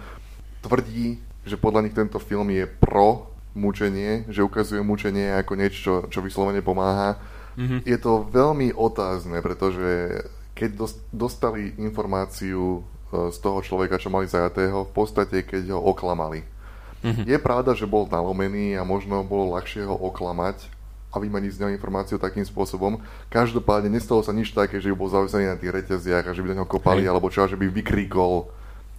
tvrdí, 0.66 1.22
že 1.46 1.56
podľa 1.56 1.86
nich 1.86 1.96
tento 1.96 2.18
film 2.18 2.50
je 2.50 2.66
pro 2.66 3.30
mučenie, 3.58 4.30
že 4.30 4.46
ukazuje 4.46 4.82
mučenie 4.82 5.34
ako 5.38 5.54
niečo, 5.58 5.80
čo, 5.80 5.94
čo 6.10 6.20
vyslovene 6.22 6.62
pomáha. 6.62 7.18
Mhm. 7.58 7.86
Je 7.86 7.98
to 7.98 8.26
veľmi 8.30 8.74
otázne, 8.78 9.42
pretože 9.42 10.22
keď 10.54 10.70
dos- 10.78 11.02
dostali 11.10 11.74
informáciu 11.82 12.82
e, 13.10 13.32
z 13.34 13.38
toho 13.42 13.62
človeka, 13.66 13.98
čo 13.98 14.14
mali 14.14 14.30
zajatého, 14.30 14.86
v 14.86 14.94
podstate 14.94 15.42
keď 15.42 15.74
ho 15.74 15.82
oklamali. 15.82 16.46
Mhm. 17.02 17.30
Je 17.30 17.38
pravda, 17.38 17.74
že 17.74 17.90
bol 17.90 18.06
nalomený 18.10 18.78
a 18.78 18.86
možno 18.86 19.26
bolo 19.26 19.58
ľahšie 19.58 19.86
ho 19.86 19.94
oklamať 19.94 20.77
a 21.08 21.16
vymeniť 21.18 21.52
z 21.56 21.60
neho 21.64 21.72
informáciu 21.72 22.20
takým 22.20 22.44
spôsobom. 22.44 23.00
Každopádne 23.32 23.88
nestalo 23.88 24.20
sa 24.22 24.36
nič 24.36 24.52
také, 24.52 24.84
že 24.84 24.92
by 24.92 24.96
bol 25.00 25.10
zavesený 25.10 25.48
na 25.48 25.56
tých 25.56 25.72
reťaziach 25.72 26.28
a 26.28 26.36
že 26.36 26.44
by 26.44 26.48
do 26.52 26.58
neho 26.60 26.68
kopali, 26.68 27.08
Hej. 27.08 27.10
alebo 27.16 27.32
čo, 27.32 27.48
že 27.48 27.56
by 27.56 27.72
vykríkol. 27.72 28.57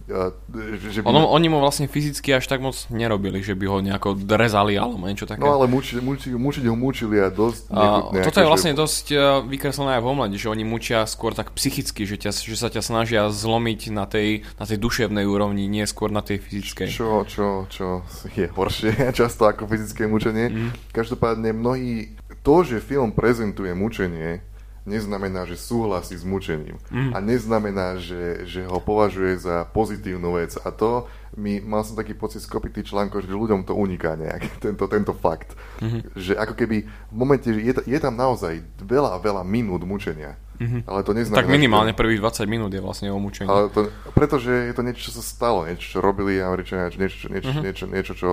E, 0.09 0.75
že- 0.81 0.89
že 0.89 0.99
by... 0.99 1.13
Ono, 1.13 1.29
oni 1.29 1.47
mu 1.47 1.61
vlastne 1.61 1.85
fyzicky 1.85 2.33
až 2.33 2.49
tak 2.49 2.59
moc 2.59 2.73
nerobili, 2.89 3.39
že 3.39 3.53
by 3.53 3.65
ho 3.69 3.77
nejako 3.79 4.17
drezali 4.17 4.73
alebo 4.75 5.05
niečo 5.05 5.29
také. 5.29 5.45
No 5.45 5.55
ale 5.55 5.69
muči, 5.69 6.01
muči, 6.01 6.33
mučiť 6.33 6.65
ho 6.65 6.75
mučili 6.75 7.21
a 7.21 7.29
dosť 7.29 7.69
A 7.69 8.09
nechutne, 8.09 8.25
toto 8.25 8.39
je 8.41 8.47
vlastne 8.49 8.73
dosť 8.73 9.05
uh, 9.13 9.19
vykreslené 9.45 9.95
aj 9.95 10.01
v 10.01 10.07
Homlande, 10.09 10.37
že 10.41 10.49
oni 10.49 10.65
mučia 10.65 11.05
skôr 11.05 11.37
tak 11.37 11.53
psychicky, 11.53 12.09
že, 12.09 12.17
ťa, 12.17 12.33
že 12.33 12.57
sa 12.57 12.73
ťa 12.73 12.81
snažia 12.81 13.21
zlomiť 13.29 13.93
na 13.93 14.09
tej, 14.09 14.43
na 14.57 14.65
tej 14.65 14.81
duševnej 14.81 15.29
úrovni, 15.29 15.69
nie 15.69 15.85
skôr 15.85 16.09
na 16.09 16.25
tej 16.25 16.41
fyzickej. 16.41 16.89
Čo, 16.89 17.23
čo, 17.29 17.69
čo 17.69 18.01
je 18.33 18.49
horšie 18.49 18.91
často 19.19 19.45
ako 19.45 19.69
fyzické 19.69 20.09
mučenie. 20.09 20.49
Mm. 20.49 20.69
Každopádne 20.89 21.53
mnohí, 21.53 22.17
to, 22.41 22.65
že 22.65 22.81
film 22.81 23.11
prezentuje 23.13 23.75
mučenie, 23.77 24.41
neznamená, 24.89 25.45
že 25.45 25.53
súhlasí 25.53 26.17
s 26.17 26.25
mučením. 26.25 26.81
Mm. 26.89 27.13
A 27.13 27.17
neznamená, 27.21 28.01
že, 28.01 28.49
že 28.49 28.65
ho 28.65 28.81
považuje 28.81 29.37
za 29.37 29.69
pozitívnu 29.69 30.41
vec. 30.41 30.57
A 30.57 30.73
to, 30.73 31.05
mi, 31.37 31.61
mal 31.61 31.85
som 31.85 31.93
taký 31.93 32.17
pocit 32.17 32.41
tých 32.41 32.89
článkov, 32.89 33.21
že 33.21 33.29
ľuďom 33.29 33.69
to 33.69 33.77
uniká 33.77 34.17
nejak, 34.17 34.49
tento, 34.65 34.89
tento 34.89 35.13
fakt. 35.13 35.53
Mm-hmm. 35.79 36.01
Že 36.17 36.33
ako 36.41 36.53
keby 36.57 36.77
v 36.89 37.15
momente, 37.15 37.47
že 37.53 37.61
je, 37.61 37.73
je 37.85 37.99
tam 38.01 38.17
naozaj 38.17 38.65
veľa, 38.81 39.21
veľa 39.21 39.45
minút 39.45 39.85
mučenia. 39.85 40.33
Mm-hmm. 40.59 40.81
Ale 40.89 40.99
to 41.05 41.11
neznamená... 41.15 41.39
Tak 41.39 41.47
že 41.47 41.53
to- 41.53 41.57
minimálne 41.61 41.93
prvých 41.95 42.19
20 42.19 42.49
minút 42.49 42.71
je 42.73 42.81
vlastne 42.83 43.07
o 43.13 43.19
mučení. 43.21 43.47
ale 43.47 43.71
to, 43.71 43.87
pretože 44.11 44.51
je 44.51 44.73
to 44.75 44.83
niečo, 44.83 45.07
čo 45.07 45.13
sa 45.15 45.23
stalo, 45.23 45.63
niečo, 45.63 45.87
čo 45.87 45.99
robili 46.03 46.41
Američania, 46.41 46.91
niečo, 46.91 47.31
niečo, 47.31 47.51
uh-huh. 47.53 47.63
niečo, 47.63 47.85
niečo, 47.87 48.13
čo 48.17 48.31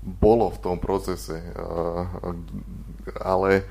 bolo 0.00 0.48
v 0.48 0.58
tom 0.64 0.76
procese. 0.80 1.44
Uh, 1.52 2.08
ale 3.20 3.68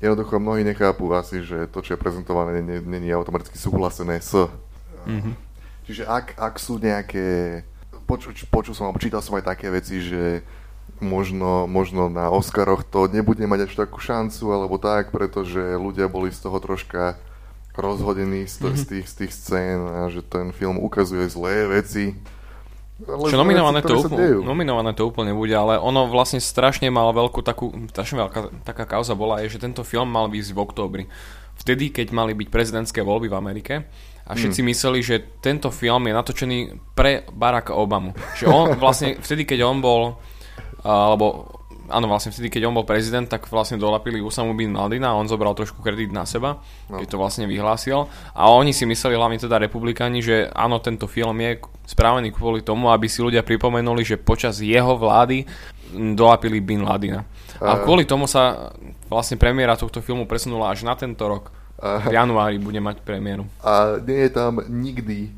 jednoducho 0.00 0.36
mnohí 0.38 0.64
nechápu 0.64 1.08
asi, 1.14 1.40
že 1.42 1.66
to, 1.72 1.80
čo 1.80 1.94
je 1.96 2.02
prezentované, 2.02 2.60
není 2.62 3.10
automaticky 3.14 3.56
súhlasené 3.56 4.20
s. 4.20 4.34
Uh-huh. 4.36 5.34
Čiže 5.86 6.04
ak, 6.04 6.34
ak 6.36 6.54
sú 6.58 6.76
nejaké... 6.82 7.62
Poču, 8.06 8.30
počul 8.54 8.70
som, 8.70 8.86
alebo 8.86 9.02
čítal 9.02 9.18
som 9.18 9.34
aj 9.34 9.50
také 9.50 9.66
veci, 9.66 9.98
že 9.98 10.46
možno, 11.02 11.66
možno 11.66 12.06
na 12.06 12.30
Oscaroch 12.30 12.86
to 12.86 13.10
nebude 13.10 13.42
mať 13.42 13.66
až 13.66 13.72
takú 13.74 13.98
šancu, 13.98 14.46
alebo 14.54 14.78
tak, 14.78 15.10
pretože 15.10 15.58
ľudia 15.74 16.06
boli 16.06 16.30
z 16.30 16.38
toho 16.38 16.58
troška 16.62 17.18
rozhodení 17.76 18.46
z, 18.48 18.54
to, 18.62 18.68
Mhm. 18.72 18.76
z, 18.78 18.84
tých, 18.86 19.06
z 19.10 19.14
tých 19.20 19.32
scén 19.34 19.80
a 19.84 20.08
že 20.08 20.22
ten 20.24 20.54
film 20.54 20.78
ukazuje 20.80 21.28
zlé 21.28 21.66
veci. 21.68 22.16
Čo 22.96 23.36
nominované 23.36 23.84
veci, 23.84 23.92
to, 23.92 24.08
úplne, 24.08 24.40
nominované 24.40 24.90
to 24.96 25.04
úplne 25.04 25.36
bude, 25.36 25.52
ale 25.52 25.76
ono 25.76 26.08
vlastne 26.08 26.40
strašne 26.40 26.88
mal 26.88 27.12
veľkú 27.12 27.44
takú, 27.44 27.68
strašne 27.92 28.24
veľká 28.24 28.64
taká 28.64 28.88
kauza 28.88 29.12
bola, 29.12 29.44
je, 29.44 29.52
že 29.52 29.60
tento 29.60 29.84
film 29.84 30.08
mal 30.08 30.32
výjsť 30.32 30.50
v 30.56 30.58
októbri. 30.64 31.04
Vtedy, 31.60 31.92
keď 31.92 32.16
mali 32.16 32.32
byť 32.32 32.48
prezidentské 32.48 33.04
voľby 33.04 33.28
v 33.28 33.36
Amerike 33.36 33.74
a 34.24 34.32
všetci 34.32 34.60
Hmm. 34.64 34.68
mysleli, 34.72 35.00
že 35.04 35.16
tento 35.44 35.68
film 35.68 36.08
je 36.08 36.12
natočený 36.16 36.58
pre 36.96 37.28
Baracka 37.28 37.76
Obamu. 37.76 38.16
Že 38.40 38.44
on 38.48 38.66
vlastne, 38.80 39.20
vtedy, 39.20 39.44
keď 39.44 39.68
on 39.68 39.84
bol, 39.84 40.16
alebo 40.80 41.52
áno, 41.88 42.06
vlastne 42.10 42.30
vtedy, 42.34 42.50
keď 42.50 42.68
on 42.68 42.76
bol 42.76 42.86
prezident, 42.86 43.26
tak 43.26 43.46
vlastne 43.48 43.80
dolapili 43.80 44.22
Usamu 44.22 44.52
Bin 44.54 44.74
Ladina 44.74 45.12
a 45.12 45.18
on 45.18 45.30
zobral 45.30 45.54
trošku 45.54 45.82
kredit 45.82 46.10
na 46.10 46.26
seba, 46.26 46.58
No. 46.90 47.02
keď 47.02 47.06
to 47.14 47.20
vlastne 47.20 47.44
vyhlásil. 47.50 48.06
A 48.34 48.50
oni 48.50 48.70
si 48.70 48.86
mysleli, 48.86 49.18
hlavne 49.18 49.38
teda 49.38 49.58
republikáni, 49.58 50.22
že 50.22 50.50
áno, 50.52 50.78
tento 50.78 51.06
film 51.10 51.38
je 51.42 51.62
správený 51.86 52.34
kvôli 52.34 52.62
tomu, 52.62 52.90
aby 52.90 53.06
si 53.10 53.22
ľudia 53.22 53.46
pripomenuli, 53.46 54.02
že 54.02 54.20
počas 54.20 54.58
jeho 54.58 54.98
vlády 54.98 55.46
dolapili 55.94 56.58
Bin 56.60 56.82
Ladina. 56.82 57.22
A 57.62 57.80
kvôli 57.80 58.04
tomu 58.04 58.28
sa 58.28 58.74
vlastne 59.08 59.40
premiéra 59.40 59.78
tohto 59.78 60.04
filmu 60.04 60.28
presunula 60.28 60.74
až 60.74 60.84
na 60.84 60.92
tento 60.98 61.24
rok. 61.24 61.54
V 61.76 62.08
januári 62.08 62.56
bude 62.56 62.80
mať 62.80 63.04
premiéru. 63.04 63.44
A 63.60 64.00
nie 64.00 64.28
je 64.28 64.30
tam 64.32 64.64
nikdy 64.64 65.28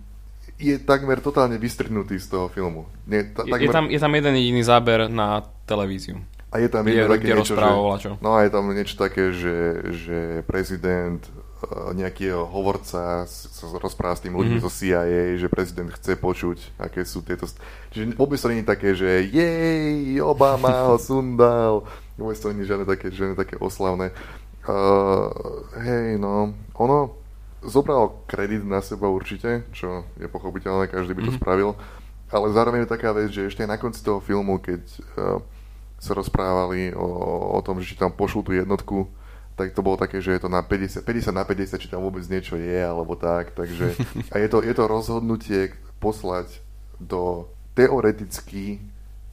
je 0.58 0.74
takmer 0.82 1.22
totálne 1.22 1.54
vystrhnutý 1.54 2.18
z 2.18 2.26
toho 2.34 2.50
filmu. 2.50 2.90
Nie, 3.06 3.30
ta, 3.30 3.46
Je, 3.46 3.54
je, 3.62 3.70
tam, 3.70 3.86
je 3.86 4.00
tam 4.02 4.10
jeden 4.10 4.34
jediný 4.34 4.62
záber 4.66 5.06
na 5.06 5.46
televíziu. 5.70 6.18
A 6.48 6.58
je 6.58 6.68
tam 6.68 6.84
jedno 6.86 7.12
také 7.12 7.28
niečo, 7.30 7.54
že, 7.54 7.68
čo. 8.00 8.10
no 8.18 8.30
a 8.32 8.40
je 8.40 8.50
tam 8.50 8.64
niečo 8.68 8.96
také, 8.96 9.30
že, 9.30 9.56
že 9.92 10.18
prezident 10.42 11.20
eh, 11.20 11.36
nejaký 11.92 12.24
jeho 12.26 12.44
hovorca 12.44 13.22
s- 13.22 13.52
sa 13.52 13.68
rozpráva 13.74 14.16
s 14.16 14.24
tým 14.24 14.32
ľuďmi 14.32 14.56
mm-hmm. 14.56 14.64
zo 14.64 14.72
CIA, 14.72 15.04
že 15.34 15.46
prezident 15.46 15.90
chce 15.90 16.16
počuť, 16.16 16.58
aké 16.78 17.02
sú 17.02 17.20
tieto... 17.20 17.44
st- 17.44 17.60
Čiže 17.90 18.04
vôbec 18.14 18.36
to 18.36 18.48
nie 18.48 18.60
je 18.60 18.66
také, 18.66 18.88
že 18.92 19.28
jej, 19.28 20.16
Obama 20.18 20.88
ho 20.88 20.96
sundal. 21.02 21.84
Vôbec 22.14 22.34
to 22.34 22.48
nie 22.50 22.62
je 22.62 22.70
žiadne 22.70 22.86
také, 22.86 23.06
žiadne 23.08 23.34
také 23.34 23.54
oslavné. 23.56 24.10
Uh, 24.64 25.28
hej, 25.78 26.16
no, 26.16 26.52
ono 26.74 27.16
zobral 27.60 28.24
kredit 28.24 28.60
na 28.62 28.78
seba 28.78 29.06
určite, 29.06 29.64
čo 29.70 30.04
je 30.14 30.26
pochopiteľné, 30.26 30.86
každý 30.86 31.12
by 31.12 31.22
to 31.22 31.32
Mhm. 31.32 31.38
spravil, 31.38 31.70
ale 32.28 32.46
zároveň 32.50 32.80
je 32.80 32.90
taká 32.90 33.10
vec, 33.10 33.28
že 33.28 33.44
ešte 33.44 33.60
aj 33.60 33.70
na 33.70 33.76
konci 33.76 34.00
toho 34.00 34.18
filmu, 34.18 34.56
keď 34.56 34.80
uh, 35.16 35.40
sa 35.98 36.14
rozprávali 36.14 36.94
o, 36.94 37.06
o 37.54 37.60
tom, 37.60 37.82
že 37.82 37.92
či 37.92 37.94
tam 37.94 38.14
pošlú 38.14 38.42
tú 38.42 38.52
jednotku, 38.54 39.10
tak 39.58 39.74
to 39.74 39.82
bolo 39.82 39.98
také, 39.98 40.22
že 40.22 40.38
je 40.38 40.46
to 40.46 40.48
na 40.48 40.62
50, 40.62 41.02
50 41.02 41.34
na 41.34 41.42
50, 41.42 41.82
či 41.82 41.90
tam 41.90 42.06
vôbec 42.06 42.22
niečo 42.30 42.54
je, 42.54 42.78
alebo 42.78 43.18
tak, 43.18 43.52
takže 43.52 43.98
a 44.32 44.38
je 44.38 44.48
to, 44.48 44.62
je 44.62 44.70
to 44.70 44.84
rozhodnutie 44.86 45.74
poslať 45.98 46.62
do 46.98 47.50
teoreticky 47.74 48.78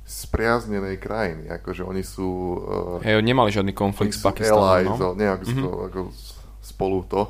spriaznenej 0.06 1.02
krajiny, 1.02 1.50
akože 1.50 1.82
oni 1.82 2.02
sú 2.02 2.30
uh, 2.58 3.02
Hej, 3.02 3.22
nemali 3.22 3.50
žiadny 3.50 3.74
konflikt 3.74 4.14
s 4.14 4.22
Pakistanom. 4.22 4.62
allies, 4.62 4.98
No? 5.02 5.18
nejak 5.18 5.42
mm-hmm. 5.42 5.64
to, 5.66 5.70
ako 5.90 6.00
s- 6.14 6.38
spolu 6.62 7.02
to. 7.10 7.22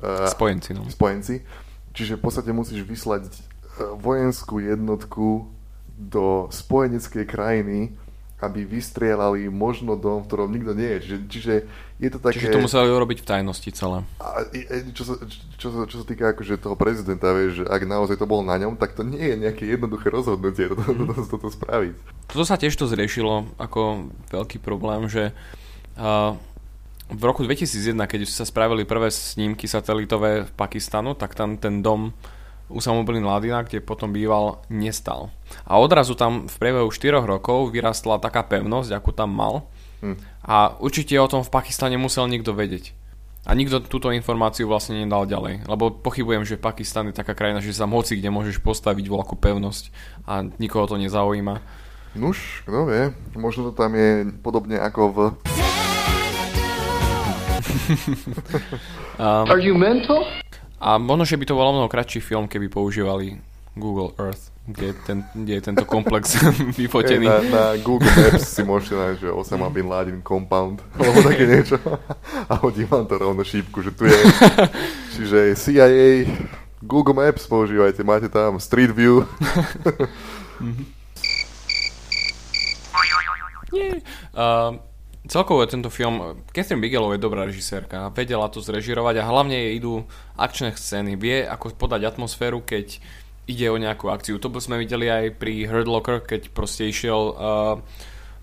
Uh, 0.00 0.24
Spojenci, 0.26 0.72
no. 0.72 0.88
spojenci. 0.88 1.44
Čiže 1.92 2.16
v 2.16 2.22
podstate 2.24 2.50
musíš 2.50 2.88
vyslať 2.88 3.28
eh, 3.28 3.36
vojenskú 4.00 4.64
jednotku 4.64 5.44
do 5.92 6.48
spojeneckej 6.48 7.24
krajiny, 7.28 7.92
aby 8.42 8.66
vystrielali 8.66 9.46
možno 9.46 9.94
dom, 9.94 10.22
v 10.22 10.26
ktorom 10.26 10.50
nikto 10.50 10.74
nie 10.74 10.98
je. 10.98 10.98
Čiže, 10.98 11.18
čiže 11.30 11.54
je 12.02 12.08
to 12.10 12.18
také... 12.18 12.42
Čiže 12.42 12.58
to 12.58 12.66
museli 12.66 12.90
urobiť 12.90 13.18
v 13.22 13.26
tajnosti 13.30 13.70
celé. 13.70 14.02
A, 14.18 14.42
e, 14.50 14.90
čo, 14.90 15.02
sa, 15.06 15.14
čo, 15.54 15.68
sa, 15.70 15.80
čo 15.86 15.96
sa 16.02 16.04
týka 16.04 16.34
akože 16.34 16.58
toho 16.58 16.74
prezidenta, 16.74 17.30
vieš, 17.30 17.62
že 17.62 17.64
ak 17.70 17.82
naozaj 17.86 18.18
to 18.18 18.26
bolo 18.26 18.42
na 18.42 18.58
ňom, 18.58 18.74
tak 18.74 18.98
to 18.98 19.06
nie 19.06 19.22
je 19.22 19.36
nejaké 19.38 19.64
jednoduché 19.70 20.10
rozhodnutie 20.10 20.66
toto, 20.66 20.82
toto, 20.82 21.02
toto, 21.14 21.22
toto 21.38 21.48
spraviť. 21.54 21.94
Toto 22.26 22.44
sa 22.44 22.58
tiež 22.58 22.74
to 22.74 22.90
zriešilo 22.90 23.46
ako 23.62 24.10
veľký 24.34 24.58
problém, 24.58 25.06
že 25.06 25.30
uh, 25.96 26.34
v 27.12 27.22
roku 27.22 27.44
2001, 27.44 27.94
keď 28.08 28.20
sa 28.26 28.48
spravili 28.48 28.88
prvé 28.88 29.12
snímky 29.12 29.68
satelitové 29.68 30.48
v 30.48 30.52
Pakistanu, 30.56 31.12
tak 31.12 31.36
tam 31.36 31.60
ten 31.60 31.84
dom 31.84 32.10
Usamu 32.72 33.04
Bin 33.04 33.22
Ladina, 33.22 33.62
kde 33.62 33.84
potom 33.84 34.10
býval, 34.10 34.64
nestal. 34.72 35.28
A 35.68 35.76
odrazu 35.76 36.16
tam 36.16 36.48
v 36.48 36.56
priebehu 36.56 36.88
4 36.88 37.22
rokov 37.22 37.70
vyrastla 37.70 38.16
taká 38.18 38.42
pevnosť, 38.42 38.96
akú 38.96 39.12
tam 39.12 39.30
mal. 39.36 39.68
Hm. 40.00 40.16
A 40.42 40.74
určite 40.82 41.14
o 41.20 41.30
tom 41.30 41.46
v 41.46 41.52
Pakistane 41.52 42.00
musel 42.00 42.26
niekto 42.26 42.56
vedieť. 42.56 42.96
A 43.42 43.58
nikto 43.58 43.82
túto 43.82 44.14
informáciu 44.14 44.70
vlastne 44.70 45.02
nedal 45.02 45.26
ďalej. 45.26 45.66
Lebo 45.66 45.90
pochybujem, 45.90 46.46
že 46.46 46.62
Pakistan 46.62 47.10
je 47.10 47.18
taká 47.18 47.34
krajina, 47.34 47.58
že 47.58 47.74
sa 47.74 47.90
hoci 47.90 48.14
kde 48.14 48.30
môžeš 48.30 48.62
postaviť 48.62 49.10
voľakú 49.10 49.34
pevnosť 49.34 49.90
a 50.30 50.46
nikoho 50.62 50.86
to 50.86 50.94
nezaujíma. 50.94 51.58
Nuž, 52.14 52.62
kto 52.68 52.86
vie, 52.86 53.10
možno 53.34 53.70
to 53.70 53.72
tam 53.74 53.98
je 53.98 54.30
podobne 54.44 54.78
ako 54.78 55.00
v... 55.10 55.18
Um, 59.18 59.44
Are 59.44 59.60
you 59.60 59.76
mental? 59.76 60.24
A 60.82 60.98
možno, 60.98 61.22
že 61.22 61.38
by 61.38 61.46
to 61.46 61.54
bol 61.54 61.70
o 61.70 61.74
mnoho 61.78 61.86
kratší 61.86 62.18
film, 62.18 62.50
keby 62.50 62.66
používali 62.66 63.38
Google 63.78 64.10
Earth, 64.18 64.50
kde 64.66 64.90
je, 64.90 64.94
ten, 65.06 65.18
kde 65.30 65.52
je 65.54 65.62
tento 65.62 65.84
komplex 65.86 66.34
vyfotený. 66.78 67.30
Na, 67.30 67.38
na 67.38 67.64
Google 67.78 68.10
Maps 68.10 68.50
si 68.50 68.66
môžete 68.66 68.98
nájsť, 68.98 69.18
že 69.22 69.30
Osama 69.30 69.70
Bin 69.70 69.86
Laden 69.86 70.26
Compound, 70.26 70.82
alebo 70.98 71.22
také 71.22 71.46
niečo. 71.46 71.78
A 72.50 72.58
hodí 72.58 72.82
vám 72.82 73.06
to 73.06 73.14
rovno 73.14 73.46
šípku, 73.46 73.78
že 73.78 73.94
tu 73.94 74.10
je. 74.10 74.18
Čiže 75.14 75.38
CIA, 75.54 76.26
Google 76.82 77.14
Maps 77.14 77.46
používajte, 77.46 78.02
máte 78.02 78.26
tam 78.26 78.58
Street 78.58 78.90
View. 78.90 79.22
Uh, 84.34 84.82
celkovo 85.32 85.64
je 85.64 85.72
tento 85.72 85.88
film, 85.88 86.44
Catherine 86.52 86.84
Bigelow 86.84 87.16
je 87.16 87.24
dobrá 87.24 87.48
režisérka, 87.48 88.12
vedela 88.12 88.52
to 88.52 88.60
zrežirovať 88.60 89.24
a 89.24 89.28
hlavne 89.32 89.56
jej 89.56 89.72
idú 89.80 90.04
akčné 90.36 90.76
scény, 90.76 91.16
vie 91.16 91.48
ako 91.48 91.72
podať 91.72 92.12
atmosféru, 92.12 92.60
keď 92.60 93.00
ide 93.48 93.66
o 93.72 93.80
nejakú 93.80 94.12
akciu. 94.12 94.36
To 94.36 94.52
sme 94.60 94.76
videli 94.76 95.08
aj 95.08 95.40
pri 95.40 95.64
Hurt 95.64 95.88
Locker, 95.88 96.20
keď 96.20 96.52
proste 96.52 96.84
išiel 96.86 97.32
uh, 97.32 97.80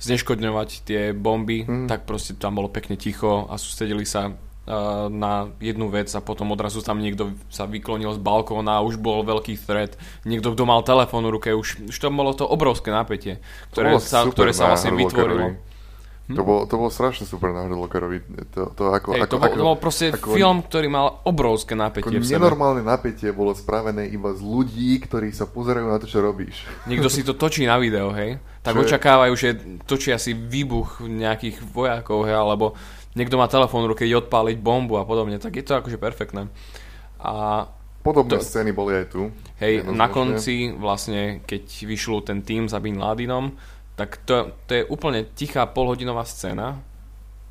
zneškodňovať 0.01 0.69
tie 0.83 1.01
bomby, 1.13 1.63
tak 1.85 2.09
proste 2.09 2.33
tam 2.35 2.57
bolo 2.57 2.73
pekne 2.73 2.97
ticho 2.97 3.45
a 3.47 3.55
sústredili 3.61 4.03
sa 4.03 4.33
uh, 4.33 5.07
na 5.07 5.53
jednu 5.61 5.87
vec 5.93 6.09
a 6.11 6.19
potom 6.25 6.51
odrazu 6.51 6.81
tam 6.81 6.99
niekto 6.99 7.37
sa 7.53 7.69
vyklonil 7.69 8.17
z 8.17 8.19
balkóna 8.19 8.81
a 8.81 8.83
už 8.83 8.97
bol 8.97 9.21
veľký 9.23 9.61
threat. 9.61 9.93
Niekto, 10.25 10.57
kto 10.57 10.63
mal 10.65 10.81
telefón 10.81 11.23
v 11.29 11.37
ruke, 11.37 11.49
už, 11.53 11.85
už 11.85 11.95
to 11.95 12.09
bolo 12.09 12.33
to 12.33 12.49
obrovské 12.49 12.89
napätie, 12.91 13.39
ktoré, 13.71 13.95
sa, 14.01 14.25
super 14.25 14.33
ktoré 14.33 14.51
sa 14.57 14.73
vlastne 14.73 14.97
vytvorilo. 14.97 15.53
Lockerovi. 15.53 15.68
To, 16.29 16.45
bolo, 16.45 16.61
to 16.63 16.77
bolo 16.77 16.87
strašne 16.87 17.25
super 17.25 17.49
na 17.49 17.65
Hard 17.65 17.73
Lockerovi. 17.73 18.21
To, 18.53 18.69
to, 18.69 18.93
ako, 18.93 19.17
Hej, 19.17 19.25
ako, 19.25 19.27
to, 19.27 19.35
bol, 19.35 19.45
ako, 19.45 19.55
to 19.55 19.65
bol 19.65 19.77
proste 19.77 20.05
ako, 20.11 20.29
film, 20.29 20.61
ktorý 20.61 20.87
mal 20.87 21.25
obrovské 21.25 21.73
Ako 21.73 21.81
napätie 21.81 22.13
v 22.13 22.21
sebe. 22.21 22.37
nenormálne 22.37 22.81
napätie 22.81 23.33
bolo 23.33 23.51
spravené 23.51 24.05
iba 24.05 24.29
z 24.29 24.39
ľudí, 24.39 25.01
ktorí 25.01 25.33
sa 25.33 25.43
pozerajú 25.43 25.85
na 25.85 25.97
to, 25.97 26.05
čo 26.05 26.21
robíš. 26.21 26.69
Niekto 26.85 27.09
si 27.09 27.25
to 27.25 27.33
točí 27.33 27.65
na 27.65 27.81
video, 27.81 28.13
hej? 28.13 28.37
Tak 28.61 28.71
Čo 28.71 28.79
je- 28.79 28.85
očakávajú, 28.85 29.33
že 29.33 29.49
točí 29.83 30.09
asi 30.09 30.31
výbuch 30.31 31.01
nejakých 31.01 31.65
vojakov, 31.65 32.23
hej? 32.23 32.35
Alebo 32.35 32.77
niekto 33.11 33.33
má 33.33 33.49
telefón 33.49 33.89
v 33.89 33.97
ruke, 33.97 34.05
ide 34.05 34.21
odpáliť 34.21 34.61
bombu 34.61 34.95
a 34.95 35.09
podobne. 35.09 35.41
Tak 35.41 35.49
je 35.51 35.65
to 35.65 35.81
akože 35.81 35.97
perfektné. 35.97 36.45
A 37.17 37.65
Podobné 37.99 38.37
To- 38.37 38.45
scény 38.45 38.71
boli 38.71 38.95
aj 38.95 39.11
tu. 39.11 39.27
hej, 39.59 39.83
na 39.83 40.07
konci 40.07 40.71
vlastne, 40.71 41.43
keď 41.43 41.63
vyšlo 41.83 42.23
ten 42.23 42.39
tým 42.39 42.71
za 42.71 42.79
Bin 42.79 42.95
Ladinom, 42.95 43.59
tak 43.99 44.15
to, 44.23 44.55
to 44.63 44.71
je 44.79 44.83
úplne 44.87 45.27
tichá 45.35 45.67
polhodinová 45.67 46.23
scéna, 46.23 46.79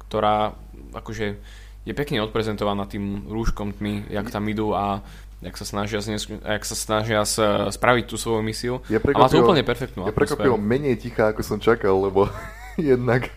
ktorá 0.08 0.56
akože 0.96 1.36
je 1.84 1.92
pekne 1.92 2.24
odprezentovaná 2.24 2.88
tým 2.88 3.28
rúškom 3.28 3.76
tmy, 3.76 4.08
jak 4.08 4.32
tam 4.32 4.48
idú 4.48 4.72
a 4.72 5.04
jak 5.44 5.54
sa 5.60 5.68
snažia, 5.68 6.00
znes- 6.00 6.26
jak 6.26 6.64
sa 6.64 6.76
snažia 6.76 7.20
s, 7.22 7.36
spraviť 7.76 8.04
tú 8.08 8.16
svoju 8.16 8.40
misiu. 8.40 8.80
Je 8.88 8.96
a 8.96 9.18
má 9.20 9.28
to 9.28 9.44
úplne 9.44 9.62
perfektnú 9.62 10.08
Je 10.08 10.16
prekvapilo 10.16 10.56
menej 10.56 10.96
tichá, 10.96 11.30
ako 11.30 11.44
som 11.44 11.58
čakal, 11.60 12.00
lebo 12.00 12.32
jednak 12.80 13.28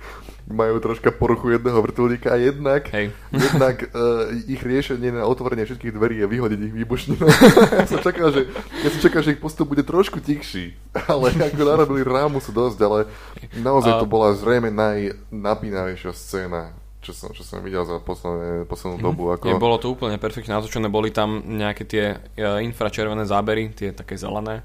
majú 0.50 0.82
troška 0.82 1.14
poruchu 1.14 1.54
jedného 1.54 1.80
vrtulníka 1.80 2.34
a 2.34 2.38
jednak, 2.38 2.90
Hej. 2.90 3.14
jednak 3.30 3.76
uh, 3.94 4.32
ich 4.54 4.62
riešenie 4.62 5.14
na 5.14 5.28
otvorenie 5.28 5.68
všetkých 5.68 5.94
dverí 5.94 6.22
je 6.22 6.28
vyhodiť 6.28 6.60
ich 6.60 6.76
výbušninou. 6.76 7.28
ja, 7.82 7.88
som 7.88 8.02
čakal, 8.02 8.34
že, 8.34 8.50
ja 8.82 8.90
som 8.90 9.00
čakal, 9.02 9.22
že 9.22 9.38
ich 9.38 9.42
postup 9.42 9.70
bude 9.72 9.86
trošku 9.86 10.20
tichší, 10.20 10.74
ale 11.12 11.34
ako 11.36 11.62
narobili 11.62 12.02
rámu 12.02 12.42
sú 12.42 12.52
dosť, 12.56 12.80
ale 12.82 13.00
naozaj 13.62 14.02
to 14.02 14.08
bola 14.10 14.34
zrejme 14.34 14.74
najnapínavejšia 14.74 16.12
scéna, 16.16 16.74
čo 17.02 17.14
som, 17.18 17.34
čo 17.34 17.42
som 17.42 17.66
videl 17.66 17.82
za 17.86 17.98
posledné, 17.98 18.70
poslednú 18.70 18.98
dobu. 19.02 19.34
Ako... 19.34 19.58
Bolo 19.58 19.82
to 19.82 19.94
úplne 19.94 20.22
perfektne 20.22 20.58
natočené, 20.58 20.86
boli 20.86 21.10
tam 21.10 21.42
nejaké 21.42 21.84
tie 21.90 22.06
e, 22.38 22.46
infračervené 22.62 23.26
zábery, 23.26 23.74
tie 23.74 23.90
také 23.90 24.22
zelené, 24.22 24.62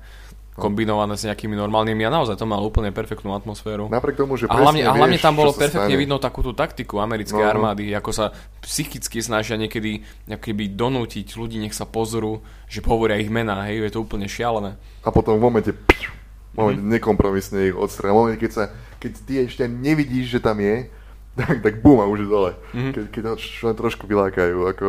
kombinované 0.56 1.14
s 1.14 1.22
nejakými 1.22 1.52
normálnymi 1.52 2.02
a 2.02 2.10
naozaj 2.10 2.34
to 2.34 2.44
malo 2.44 2.64
úplne 2.64 2.88
perfektnú 2.88 3.32
atmosféru. 3.32 3.86
Napriek 3.86 4.16
tomu, 4.16 4.34
že 4.34 4.48
A 4.48 4.56
hlavne, 4.56 4.82
a 4.82 4.90
hlavne 4.90 5.14
vieš, 5.14 5.22
tam 5.22 5.36
bolo 5.36 5.52
perfektne 5.52 5.86
stane. 5.86 6.00
vidno 6.00 6.16
takú 6.16 6.40
tú 6.40 6.50
taktiku 6.50 6.98
americkej 6.98 7.38
No. 7.38 7.46
armády, 7.46 7.92
ako 7.92 8.10
sa 8.10 8.32
psychicky 8.60 9.20
snažia 9.20 9.54
niekedy 9.54 10.00
keby 10.26 10.72
donútiť 10.72 11.28
ľudí, 11.32 11.56
nech 11.56 11.72
sa 11.72 11.84
pozorú, 11.84 12.40
že 12.66 12.80
hovoria 12.82 13.16
ich 13.16 13.28
mená, 13.28 13.68
hej, 13.68 13.84
je 13.84 13.92
to 13.92 14.00
úplne 14.00 14.24
šialené. 14.24 14.74
A 15.00 15.08
potom 15.08 15.36
v 15.36 15.42
momente, 15.42 15.70
v 15.70 16.56
momente 16.56 16.80
Mhm. 16.80 16.90
nekompromisne 16.90 17.58
ich 17.66 17.76
odstrel. 17.76 18.10
V 18.10 18.16
momente, 18.16 18.40
keď, 18.40 18.50
sa, 18.50 18.64
keď 18.96 19.12
ty 19.22 19.32
ešte 19.42 19.64
nevidíš, 19.64 20.26
že 20.28 20.40
tam 20.40 20.56
je, 20.58 20.88
tak, 21.36 21.60
tak 21.60 21.74
bum 21.78 22.00
a 22.00 22.08
už 22.08 22.18
je 22.18 22.28
dole. 22.28 22.50
Mhm. 22.72 22.90
Keď, 22.90 23.04
keď 23.10 23.22
ho 23.28 23.36
trošku 23.76 24.04
vylákajú. 24.04 24.56
Ako, 24.66 24.86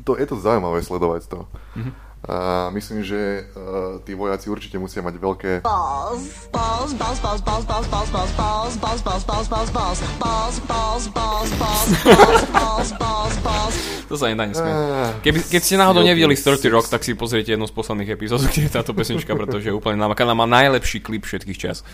to, 0.00 0.12
je 0.14 0.26
to 0.26 0.36
zaujímavé 0.36 0.80
sledovať 0.80 1.22
to. 1.26 1.40
Mhm. 1.74 1.90
A 2.20 2.68
myslím, 2.76 3.00
že 3.00 3.48
uh, 3.56 3.96
tí 4.04 4.12
vojaci 4.12 4.52
určite 4.52 4.76
musia 4.76 5.00
mať 5.00 5.14
veľké... 5.16 5.50
To 14.10 14.18
sa 14.18 14.26
nedá 14.28 14.44
nesmie. 14.44 14.72
Keby, 15.22 15.38
keď 15.48 15.62
ste 15.64 15.80
náhodou 15.80 16.02
nevideli 16.04 16.36
30 16.36 16.60
Rock, 16.68 16.92
tak 16.92 17.06
si 17.06 17.16
pozriete 17.16 17.54
jednu 17.56 17.64
z 17.64 17.72
posledných 17.72 18.10
epizód, 18.12 18.42
kde 18.42 18.66
je 18.66 18.70
táto 18.74 18.92
pesnička, 18.92 19.32
pretože 19.32 19.70
je 19.70 19.74
úplne 19.74 19.96
namakaná. 19.96 20.36
Má 20.36 20.44
najlepší 20.44 21.00
klip 21.00 21.24
všetkých 21.24 21.56
čas. 21.56 21.86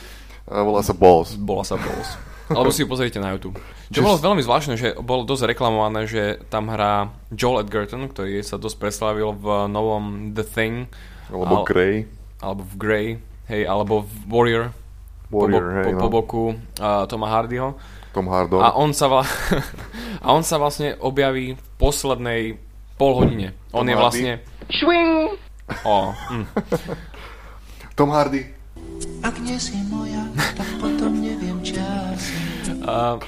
Volá 0.49 0.83
sa 0.83 0.97
Balls. 0.97 1.39
Volá 1.39 1.63
sa 1.63 1.77
Balls. 1.79 2.36
Alebo 2.51 2.71
si 2.71 2.83
ju 2.83 2.89
pozrite 2.91 3.19
na 3.19 3.35
YouTube. 3.35 3.59
Čo 3.91 4.07
bolo 4.07 4.23
veľmi 4.23 4.43
zvláštne, 4.43 4.75
že 4.79 4.95
bolo 5.03 5.27
dosť 5.27 5.51
reklamované, 5.51 6.07
že 6.07 6.39
tam 6.47 6.71
hrá 6.71 7.11
Joel 7.35 7.67
Edgerton, 7.67 8.07
ktorý 8.07 8.43
sa 8.47 8.61
dosť 8.61 8.77
preslávil 8.79 9.35
v 9.35 9.67
novom 9.67 10.31
The 10.31 10.47
Thing. 10.47 10.87
Alebo 11.31 11.63
Al- 11.63 11.67
Grey. 11.67 11.95
Alebo 12.39 12.63
v 12.63 12.75
Grey, 12.79 13.07
hej, 13.51 13.63
alebo 13.67 14.07
v 14.07 14.15
Warrior. 14.31 14.65
Warrior, 15.33 15.63
po, 15.63 15.67
bo- 15.67 15.75
hej, 15.75 15.85
po, 15.85 15.91
no. 15.91 15.99
po 15.99 16.09
boku 16.09 16.45
uh, 16.79 17.09
Toma 17.11 17.27
Hardyho. 17.33 17.75
Tom 18.17 18.33
Hardon. 18.33 18.65
A 18.65 18.73
on 18.73 18.97
sa, 18.97 19.13
vla... 19.13 19.29
a 20.25 20.33
on 20.33 20.41
sa 20.41 20.57
vlastne 20.57 20.97
objaví 20.97 21.53
v 21.53 21.63
poslednej 21.77 22.57
pol 22.97 23.13
hodine. 23.13 23.53
On 23.77 23.85
Tom 23.85 23.93
je 23.93 23.93
Hardy? 23.93 24.01
vlastne... 24.01 24.33
Swing! 24.73 25.37
O, 25.85 26.17
hm. 26.17 26.49
Tom 27.93 28.09
Hardy. 28.09 28.49
Ak 29.21 29.37
nie 29.45 29.61
si 29.61 29.77
moja, 29.93 30.16
Uh, 32.87 33.19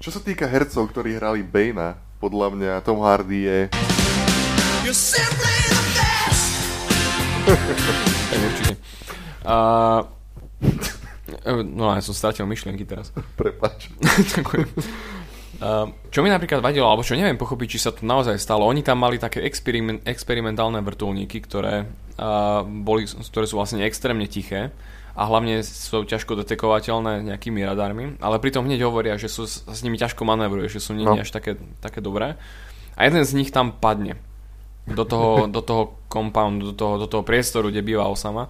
Čo 0.00 0.16
sa 0.16 0.20
týka 0.24 0.48
hercov, 0.48 0.88
ktorí 0.88 1.20
hrali 1.20 1.44
Bana, 1.44 2.00
podľa 2.24 2.48
mňa 2.56 2.72
Tom 2.80 3.04
Hardy 3.04 3.44
je... 3.44 3.58
Určite. 8.32 8.74
Uh, 9.42 10.06
no, 11.66 11.90
ja 11.90 11.98
som 11.98 12.14
stratil 12.14 12.46
myšlienky 12.46 12.86
teraz. 12.86 13.10
Prepač. 13.42 13.90
Ďakujem. 14.38 14.70
Čo 16.14 16.18
mi 16.22 16.30
napríklad 16.30 16.62
vadilo, 16.62 16.86
alebo 16.86 17.02
čo 17.02 17.18
neviem 17.18 17.34
pochopiť, 17.34 17.66
či 17.74 17.82
sa 17.82 17.90
to 17.90 18.06
naozaj 18.06 18.38
stalo, 18.38 18.62
oni 18.70 18.86
tam 18.86 19.02
mali 19.02 19.18
také 19.18 19.42
experiment, 19.42 19.98
experimentálne 20.06 20.78
vrtulníky, 20.78 21.42
ktoré, 21.42 21.90
uh, 22.22 22.62
boli, 22.62 23.10
ktoré 23.10 23.50
sú 23.50 23.58
vlastne 23.58 23.82
extrémne 23.82 24.30
tiché 24.30 24.70
a 25.12 25.22
hlavne 25.28 25.60
sú 25.60 26.04
ťažko 26.04 26.40
detekovateľné 26.40 27.20
nejakými 27.28 27.60
radármi, 27.60 28.16
ale 28.18 28.40
pritom 28.40 28.64
hneď 28.64 28.88
hovoria, 28.88 29.20
že 29.20 29.28
sú, 29.28 29.44
s 29.44 29.80
nimi 29.84 30.00
ťažko 30.00 30.24
manévruje, 30.24 30.72
že 30.72 30.80
sú 30.80 30.96
nie 30.96 31.04
No. 31.04 31.20
až 31.20 31.28
také, 31.28 31.60
také 31.80 32.00
dobré. 32.00 32.40
A 32.96 33.04
jeden 33.04 33.20
z 33.24 33.32
nich 33.36 33.52
tam 33.52 33.72
padne 33.72 34.16
do 34.88 35.04
toho, 35.04 35.44
do 35.56 35.60
toho 35.60 36.00
compoundu, 36.08 36.72
do 36.72 36.74
toho, 36.74 36.94
do 36.96 37.06
toho 37.06 37.22
priestoru, 37.22 37.68
kde 37.68 37.84
býva 37.84 38.08
Osama. 38.08 38.48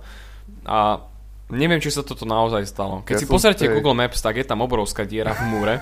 A 0.62 1.02
neviem, 1.50 1.82
či 1.82 1.90
sa 1.90 2.06
toto 2.06 2.22
naozaj 2.24 2.62
stalo. 2.64 3.02
Keď 3.02 3.14
Ja 3.14 3.20
si 3.20 3.26
pozrite 3.26 3.66
hej. 3.66 3.74
Google 3.76 3.98
Maps, 3.98 4.22
tak 4.22 4.38
je 4.38 4.46
tam 4.46 4.62
obrovská 4.62 5.02
diera 5.02 5.34
v 5.34 5.42
múre. 5.50 5.74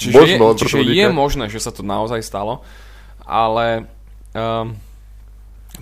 Čiže, 0.00 0.16
Možno 0.16 0.44
je, 0.48 0.58
čiže 0.64 0.78
je 0.80 1.06
možné, 1.12 1.44
že 1.52 1.60
sa 1.60 1.68
to 1.68 1.84
naozaj 1.84 2.24
stalo, 2.24 2.64
ale 3.20 3.84
um, 4.32 4.72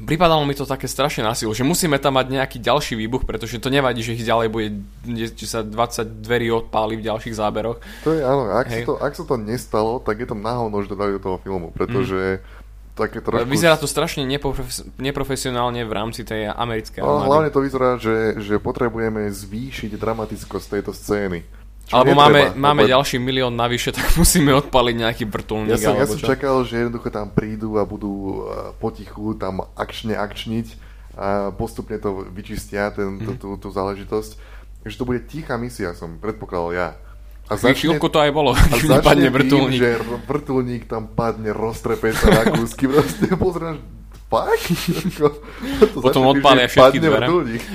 pripadalo 0.06 0.44
mi 0.46 0.54
to 0.54 0.68
také 0.68 0.87
strašne 0.87 1.26
na 1.26 1.34
silu, 1.34 1.50
že 1.54 1.66
musíme 1.66 1.98
tam 1.98 2.18
mať 2.18 2.26
nejaký 2.30 2.58
ďalší 2.62 2.94
výbuch, 2.94 3.26
pretože 3.26 3.58
to 3.58 3.72
nevadí, 3.72 4.04
že 4.04 4.14
ich 4.14 4.24
ďalej 4.26 4.48
bude, 4.52 4.68
že 5.34 5.46
sa 5.48 5.61
20 5.64 6.22
dverí 6.22 6.52
odpáli 6.52 6.98
v 6.98 7.06
ďalších 7.06 7.34
záberoch. 7.34 7.82
To 8.06 8.14
je 8.14 8.22
áno, 8.22 8.50
ak, 8.52 8.66
sa 8.70 8.78
Hej. 8.78 8.84
to, 8.87 8.94
ak 8.98 9.12
sa 9.14 9.24
to 9.26 9.37
nestalo, 9.40 9.98
tak 9.98 10.22
je 10.22 10.28
to 10.30 10.37
náhodno, 10.37 10.78
že 10.84 10.90
to 10.92 10.96
dali 10.96 11.12
do 11.16 11.22
toho 11.22 11.38
filmu, 11.42 11.74
pretože 11.74 12.42
také 12.98 13.22
trošku... 13.22 13.46
Vyzerá 13.46 13.78
to 13.78 13.87
strašne 13.87 14.26
neprofes- 14.26 14.82
neprofesionálne 14.98 15.87
v 15.87 15.92
rámci 15.94 16.26
tej 16.26 16.50
americkej 16.50 17.06
No, 17.06 17.22
hlavne 17.22 17.54
to 17.54 17.62
vyzerá, 17.62 17.94
že, 18.02 18.42
že 18.42 18.58
potrebujeme 18.58 19.30
zvýšiť 19.30 19.94
dramatickosť 19.94 20.66
tejto 20.78 20.90
scény. 20.90 21.46
Čo 21.88 21.96
Alebo 21.96 22.12
máme, 22.14 22.53
máme 22.53 22.85
lebo 22.85 22.92
ďalší 22.92 23.16
milión 23.16 23.57
navyše, 23.57 23.96
tak 23.96 24.12
musíme 24.20 24.53
odpaliť 24.53 24.94
nejaký 25.01 25.24
vrtulník. 25.24 25.72
Ja 25.72 25.81
som, 25.81 25.96
ja 25.96 26.05
som 26.05 26.20
čo. 26.20 26.29
čakal, 26.29 26.61
že 26.68 26.85
jednoducho 26.85 27.09
tam 27.09 27.33
prídu 27.33 27.81
a 27.81 27.88
budú 27.88 28.12
uh, 28.44 28.77
potichu 28.77 29.33
tam 29.35 29.64
akčne 29.72 30.12
akčniť 30.12 30.66
a 31.16 31.51
postupne 31.51 31.96
to 31.96 32.29
vyčistia, 32.29 32.92
ten, 32.92 33.16
Mhm. 33.18 33.24
tú, 33.24 33.33
tú, 33.40 33.48
tú 33.57 33.68
záležitosť. 33.72 34.37
Že 34.85 34.94
to 34.94 35.05
bude 35.09 35.20
tichá 35.27 35.57
misia, 35.57 35.90
som 35.96 36.20
predpokladal 36.20 36.70
ja. 36.70 36.88
A 37.48 37.57
Chvíľku 37.57 38.12
to 38.12 38.20
aj 38.20 38.31
bolo, 38.31 38.53
a 38.55 38.77
začne 38.77 39.33
vrtulník. 39.33 39.81
Tým, 39.81 39.83
že 39.83 39.90
vrtulník 40.29 40.85
tam 40.85 41.09
padne, 41.09 41.51
roztrepe 41.51 42.12
sa 42.12 42.29
na 42.29 42.44
kúsky, 42.53 42.85
proste 42.92 43.33
pozrieš, 43.33 43.81
fakt? 44.28 44.64
Potom 46.04 46.28
odpália 46.28 46.68
všetky 46.68 47.00
dvere. 47.00 47.26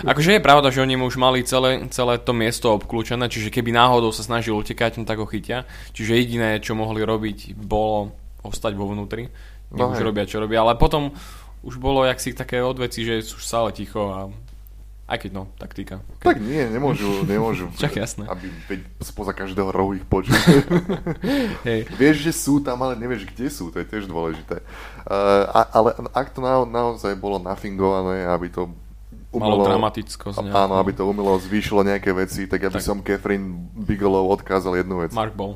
Akože 0.05 0.37
je 0.37 0.41
pravda, 0.41 0.69
že 0.69 0.85
oni 0.85 0.95
už 0.95 1.17
mali 1.17 1.41
celé, 1.43 1.85
celé 1.89 2.21
to 2.21 2.31
miesto 2.31 2.71
obklúčené, 2.73 3.25
čiže 3.27 3.49
keby 3.49 3.73
náhodou 3.73 4.13
sa 4.13 4.21
snažil 4.21 4.53
utekať, 4.57 5.01
no 5.01 5.05
tak 5.05 5.17
ho 5.19 5.27
chytia. 5.27 5.65
Čiže 5.97 6.13
jediné, 6.17 6.61
čo 6.61 6.77
mohli 6.77 7.01
robiť, 7.01 7.57
bolo 7.57 8.13
ostať 8.45 8.73
vo 8.77 8.87
vnútri. 8.93 9.27
Nech 9.73 9.79
No 9.81 9.89
už 9.89 9.99
hej. 9.99 10.05
robia, 10.05 10.29
čo 10.29 10.37
robia. 10.37 10.61
Ale 10.61 10.77
potom 10.77 11.09
už 11.65 11.81
bolo 11.81 12.05
jak 12.05 12.21
si 12.21 12.35
také 12.37 12.61
odveci, 12.61 13.01
že 13.07 13.25
sú 13.25 13.41
stále 13.41 13.73
ticho 13.73 14.13
a 14.13 14.29
aj 15.13 15.19
keď 15.21 15.31
no, 15.37 15.43
taktika. 15.61 16.01
Tak 16.25 16.41
nie, 16.41 16.65
nemôžu, 16.65 17.21
nemôžu. 17.29 17.69
Však 17.77 17.93
jasné. 18.01 18.25
Aby 18.25 18.49
veď 18.65 18.79
spoza 19.05 19.29
každého 19.29 19.69
rohu 19.69 19.93
ich 19.93 20.05
počuť. 20.09 20.33
Hej. 21.69 21.85
vieš, 21.93 22.25
že 22.25 22.31
sú 22.33 22.57
tam, 22.65 22.81
ale 22.81 22.97
nevieš, 22.97 23.29
kde 23.29 23.47
sú, 23.53 23.69
to 23.69 23.77
je 23.77 23.85
tiež 23.85 24.09
dôležité. 24.09 24.65
Uh, 25.05 25.45
a, 25.53 25.61
ale 25.69 25.89
ak 26.17 26.33
to 26.33 26.41
na, 26.41 26.65
naozaj 26.65 27.13
bolo 27.13 27.37
nafingované, 27.37 28.25
aby 28.25 28.49
to 28.49 28.73
umelo- 29.29 29.69
dramatickosť. 29.69 30.37
a- 30.37 30.43
nejakú. 30.49 30.57
Áno, 30.57 30.73
aby 30.81 30.91
to 30.97 31.05
umelo 31.05 31.37
zvýšilo 31.37 31.85
nejaké 31.85 32.09
veci, 32.09 32.49
tak 32.49 32.65
ja 32.65 32.69
by 32.73 32.81
Tak. 32.81 32.87
som 32.89 33.05
Catherine 33.05 33.69
Bigelow 33.77 34.25
odkázal 34.33 34.81
jednu 34.81 35.05
vec. 35.05 35.13
Mark 35.13 35.37
Ball. 35.37 35.53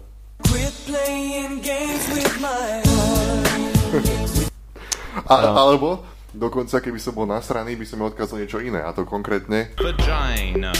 A, 5.27 5.35
alebo 5.57 6.05
dokonca, 6.33 6.79
keby 6.79 6.97
som 6.97 7.13
bol 7.13 7.23
nasraný, 7.23 7.75
by 7.75 7.85
som 7.85 7.99
mi 7.99 8.05
odkázal 8.05 8.41
niečo 8.41 8.59
iné. 8.59 8.83
A 8.83 8.91
to 8.91 9.03
konkrétne... 9.03 9.67
Vagina. 9.77 10.71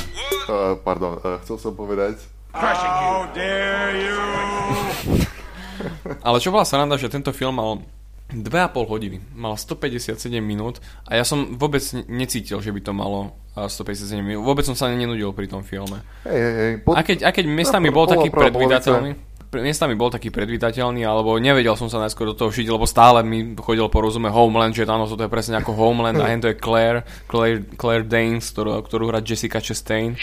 Uh, 0.48 0.76
pardon, 0.80 1.20
uh, 1.20 1.38
chcel 1.44 1.58
som 1.60 1.74
povedať... 1.74 2.20
Ale 6.26 6.42
čo 6.42 6.50
bola 6.50 6.66
sranda, 6.66 6.98
že 6.98 7.12
tento 7.12 7.30
film 7.30 7.62
mal 7.62 7.86
2,5 8.34 8.92
hodiny. 8.92 9.18
Mal 9.38 9.56
157 9.56 10.18
minút 10.44 10.84
a 11.08 11.16
ja 11.16 11.24
som 11.24 11.56
vôbec 11.56 11.80
ne- 11.96 12.04
necítil, 12.12 12.60
že 12.60 12.76
by 12.76 12.82
to 12.84 12.92
malo 12.92 13.32
a, 13.56 13.72
157 13.72 14.20
minút. 14.20 14.44
Vôbec 14.44 14.68
som 14.68 14.76
sa 14.76 14.92
nenudil 14.92 15.32
pri 15.32 15.48
tom 15.48 15.64
filme. 15.64 16.04
Hej, 16.28 16.40
hej, 16.40 16.54
hej. 16.60 16.74
Pod... 16.84 16.94
A 16.98 17.02
keď, 17.08 17.24
a 17.24 17.30
keď 17.32 17.46
miestami 17.48 17.88
No, 17.88 17.96
bol 17.96 18.04
bola 18.04 18.20
taký 18.20 18.30
predvydateľný, 18.34 19.12
pre- 19.16 19.24
miestami 19.56 19.96
bol 19.96 20.12
taký 20.12 20.28
predvydateľný, 20.28 21.08
alebo 21.08 21.40
nevedel 21.40 21.76
som 21.80 21.88
sa 21.88 22.04
najskôr 22.04 22.32
do 22.32 22.36
toho 22.36 22.52
všiť, 22.52 22.68
lebo 22.68 22.84
stále 22.84 23.24
mi 23.24 23.56
chodil 23.56 23.88
porozumieť 23.88 24.36
Homeland, 24.36 24.76
že 24.76 24.84
áno, 24.84 25.08
toto 25.08 25.24
je 25.24 25.32
presne 25.32 25.56
ako 25.60 25.72
Homeland 25.72 26.20
a 26.20 26.28
hen 26.28 26.44
to 26.44 26.52
je 26.52 26.60
Claire, 26.60 27.08
Claire, 27.32 27.64
Claire 27.80 28.04
Danes, 28.04 28.52
ktorú, 28.52 28.84
ktorú 28.84 29.08
hrá 29.08 29.24
Jessica 29.24 29.64
Chastain. 29.64 30.20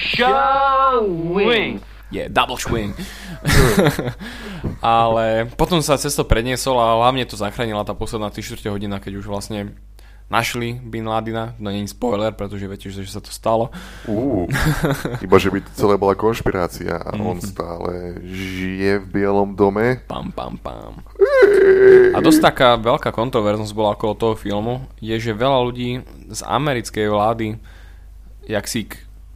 Je, 2.12 2.20
yeah, 2.20 2.28
double 2.30 2.60
swing. 2.60 2.94
Ale 4.84 5.50
potom 5.56 5.80
sa 5.80 5.98
cez 5.98 6.14
to 6.14 6.22
predniesol 6.28 6.78
a 6.78 6.94
hlavne 7.00 7.26
to 7.26 7.34
zachránila 7.34 7.82
tá 7.82 7.96
posledná 7.96 8.30
3 8.30 8.44
4 8.44 8.70
hodina, 8.70 9.02
keď 9.02 9.18
už 9.18 9.26
vlastne 9.26 9.74
našli 10.26 10.80
Bin 10.80 11.04
Ladina. 11.04 11.52
No 11.56 11.68
nie 11.68 11.82
je 11.82 11.92
spoiler, 11.92 12.32
pretože 12.32 12.64
viete, 12.64 12.88
že 12.88 13.04
sa 13.04 13.20
to 13.20 13.28
stalo. 13.28 13.68
Uh, 14.04 14.48
iba, 15.26 15.36
že 15.36 15.52
by 15.52 15.60
to 15.60 15.70
celé 15.74 15.94
bola 15.94 16.12
konšpirácia 16.12 16.96
a 16.96 17.12
on 17.14 17.38
Mhm. 17.38 17.44
stále 17.44 17.92
žije 18.20 19.04
v 19.04 19.06
Bielom 19.10 19.52
dome. 19.52 20.00
Pam, 20.06 20.32
pam, 20.32 20.56
pam. 20.56 21.04
A 22.10 22.18
dosť 22.18 22.40
taká 22.42 22.74
veľká 22.74 23.10
kontroverznosť 23.10 23.72
bola 23.72 23.94
okolo 23.94 24.14
toho 24.14 24.34
filmu, 24.34 24.84
je, 24.98 25.14
že 25.14 25.32
veľa 25.32 25.58
ľudí 25.62 26.00
z 26.28 26.40
americkej 26.42 27.06
vlády 27.08 27.46
jak 28.44 28.68
si 28.68 28.84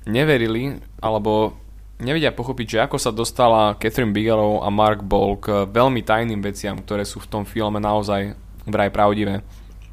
neverili, 0.04 0.76
alebo 1.00 1.56
nevedia 1.98 2.28
pochopiť, 2.30 2.66
že 2.68 2.78
ako 2.84 2.96
sa 2.96 3.10
dostala 3.10 3.72
Catherine 3.76 4.12
Bigelow 4.12 4.60
a 4.60 4.68
Mark 4.68 5.00
Ball 5.00 5.36
k 5.40 5.64
veľmi 5.64 6.04
tajným 6.04 6.40
veciam, 6.40 6.76
ktoré 6.76 7.08
sú 7.08 7.18
v 7.18 7.28
tom 7.28 7.42
filme 7.44 7.80
naozaj 7.80 8.36
vraj 8.68 8.92
pravdivé. 8.92 9.40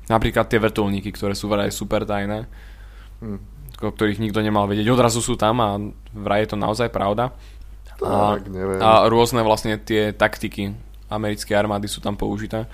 Napríklad 0.06 0.46
tie 0.46 0.62
vrtulníky, 0.62 1.10
ktoré 1.10 1.34
sú 1.34 1.50
vraj 1.50 1.70
super 1.70 2.06
tajné, 2.06 2.46
o 3.82 3.90
ktorých 3.90 4.22
nikto 4.22 4.40
nemal 4.40 4.70
vedieť. 4.70 4.86
Odrazu 4.88 5.20
sú 5.20 5.34
tam 5.34 5.56
a 5.60 5.82
vraj 6.14 6.46
je 6.46 6.54
to 6.54 6.58
naozaj 6.58 6.90
pravda. 6.90 7.34
A, 8.04 8.38
Tak, 8.38 8.52
neviem. 8.52 8.80
a 8.80 9.08
rôzne 9.08 9.42
vlastne 9.42 9.80
tie 9.80 10.12
taktiky 10.12 10.76
americkej 11.08 11.56
armády 11.56 11.88
sú 11.88 12.04
tam 12.04 12.14
použité. 12.14 12.68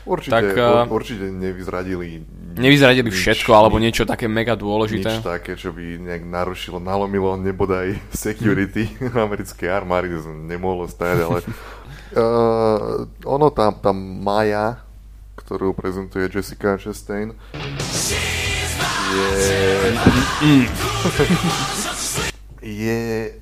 Určite, 0.00 0.32
tak, 0.32 0.56
ur, 0.56 0.88
uh, 0.88 0.96
určite 0.96 1.28
nevyzradili 1.28 2.24
Nevyzradili 2.56 3.12
nič- 3.12 3.20
všetko, 3.20 3.52
alebo 3.52 3.76
niečo 3.76 4.08
také 4.08 4.32
mega 4.32 4.56
dôležité. 4.56 5.20
nič 5.20 5.20
také, 5.20 5.60
čo 5.60 5.76
by 5.76 6.00
nejak 6.00 6.24
narušilo, 6.24 6.80
nalomilo 6.80 7.36
nebodaj 7.36 8.00
security 8.16 8.88
americkej 9.28 9.68
armády, 9.68 10.16
to 10.16 10.32
nemohlo 10.32 10.88
stať, 10.88 11.16
ale 11.20 11.38
uh, 12.16 13.04
ono 13.36 13.52
tam, 13.52 13.76
tam 13.76 13.96
Maja, 14.24 14.80
ktorú 15.50 15.74
prezentuje 15.74 16.30
Jessica 16.30 16.78
Chastain, 16.78 17.34
je, 19.10 19.26
je 22.86 23.34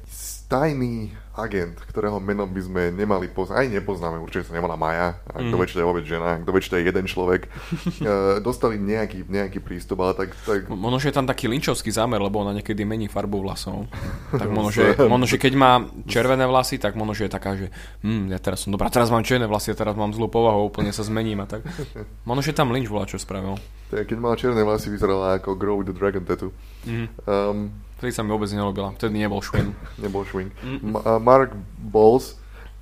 tajný 0.48 1.12
agent, 1.38 1.78
ktorého 1.86 2.18
meno 2.18 2.44
by 2.44 2.60
sme 2.60 2.82
nemali 2.90 3.30
poznať, 3.30 3.62
aj 3.62 3.66
nepoznáme, 3.78 4.18
určite 4.18 4.50
sa 4.50 4.58
nevolá 4.58 4.74
Maja, 4.74 5.22
a 5.30 5.38
kto 5.38 5.54
vie, 5.54 5.66
to 5.70 5.80
je 5.80 5.86
vôbec 5.86 6.04
žena, 6.04 6.42
kto 6.42 6.50
vie, 6.50 6.62
je 6.66 6.82
jeden 6.82 7.06
človek, 7.06 7.46
uh, 7.46 8.42
dostali 8.48 8.76
nejaký, 8.76 9.24
nejaký 9.30 9.62
prístup, 9.62 10.02
ale 10.02 10.18
tak, 10.18 10.34
tak 10.42 10.66
Možno, 10.68 10.98
je 10.98 11.14
tam 11.14 11.30
taký 11.30 11.46
linčovský 11.46 11.94
zámer, 11.94 12.18
lebo 12.18 12.42
ona 12.42 12.52
niekedy 12.52 12.82
mení 12.82 13.06
farbu 13.06 13.46
vlasov. 13.46 13.86
Tak 14.34 14.50
možno, 14.50 14.70
že, 14.74 14.84
možno, 15.12 15.26
že 15.30 15.38
keď 15.38 15.52
má 15.54 15.72
červené 16.04 16.44
vlasy, 16.44 16.76
tak 16.82 16.98
možno, 16.98 17.14
že 17.14 17.30
je 17.30 17.32
taká, 17.32 17.54
že 17.54 17.70
hm, 18.02 18.34
ja 18.34 18.38
teraz 18.42 18.66
som 18.66 18.74
dobrá, 18.74 18.90
teraz 18.90 19.08
mám 19.08 19.22
červené 19.22 19.46
vlasy, 19.46 19.72
a 19.72 19.78
teraz 19.78 19.94
mám 19.94 20.10
zlú 20.10 20.26
povahu, 20.26 20.68
úplne 20.68 20.90
sa 20.90 21.06
zmením 21.06 21.40
a 21.40 21.46
tak. 21.46 21.62
Možno, 22.28 22.42
že 22.42 22.52
tam 22.52 22.74
Lynch 22.74 22.90
volá, 22.90 23.06
čo 23.06 23.16
spravil. 23.16 23.56
Tak 23.88 24.04
keď 24.04 24.16
mala 24.16 24.34
čierne 24.34 24.60
vlasy, 24.60 24.88
vyzerala 24.88 25.36
ako 25.36 25.54
Grow 25.54 25.76
with 25.76 25.88
the 25.88 25.94
Dragon 25.94 26.22
Tattoo. 26.22 26.52
Mhm. 26.84 27.06
Um, 27.24 27.58
Vtedy 27.96 28.12
sa 28.12 28.22
mi 28.22 28.30
vôbec 28.30 28.46
nelobila, 28.48 28.92
vtedy 28.92 29.18
nebol 29.18 29.40
švin. 29.40 29.74
nebol 29.98 30.22
Schwing. 30.22 30.54
Ma- 30.80 31.02
a 31.02 31.12
Mark 31.18 31.50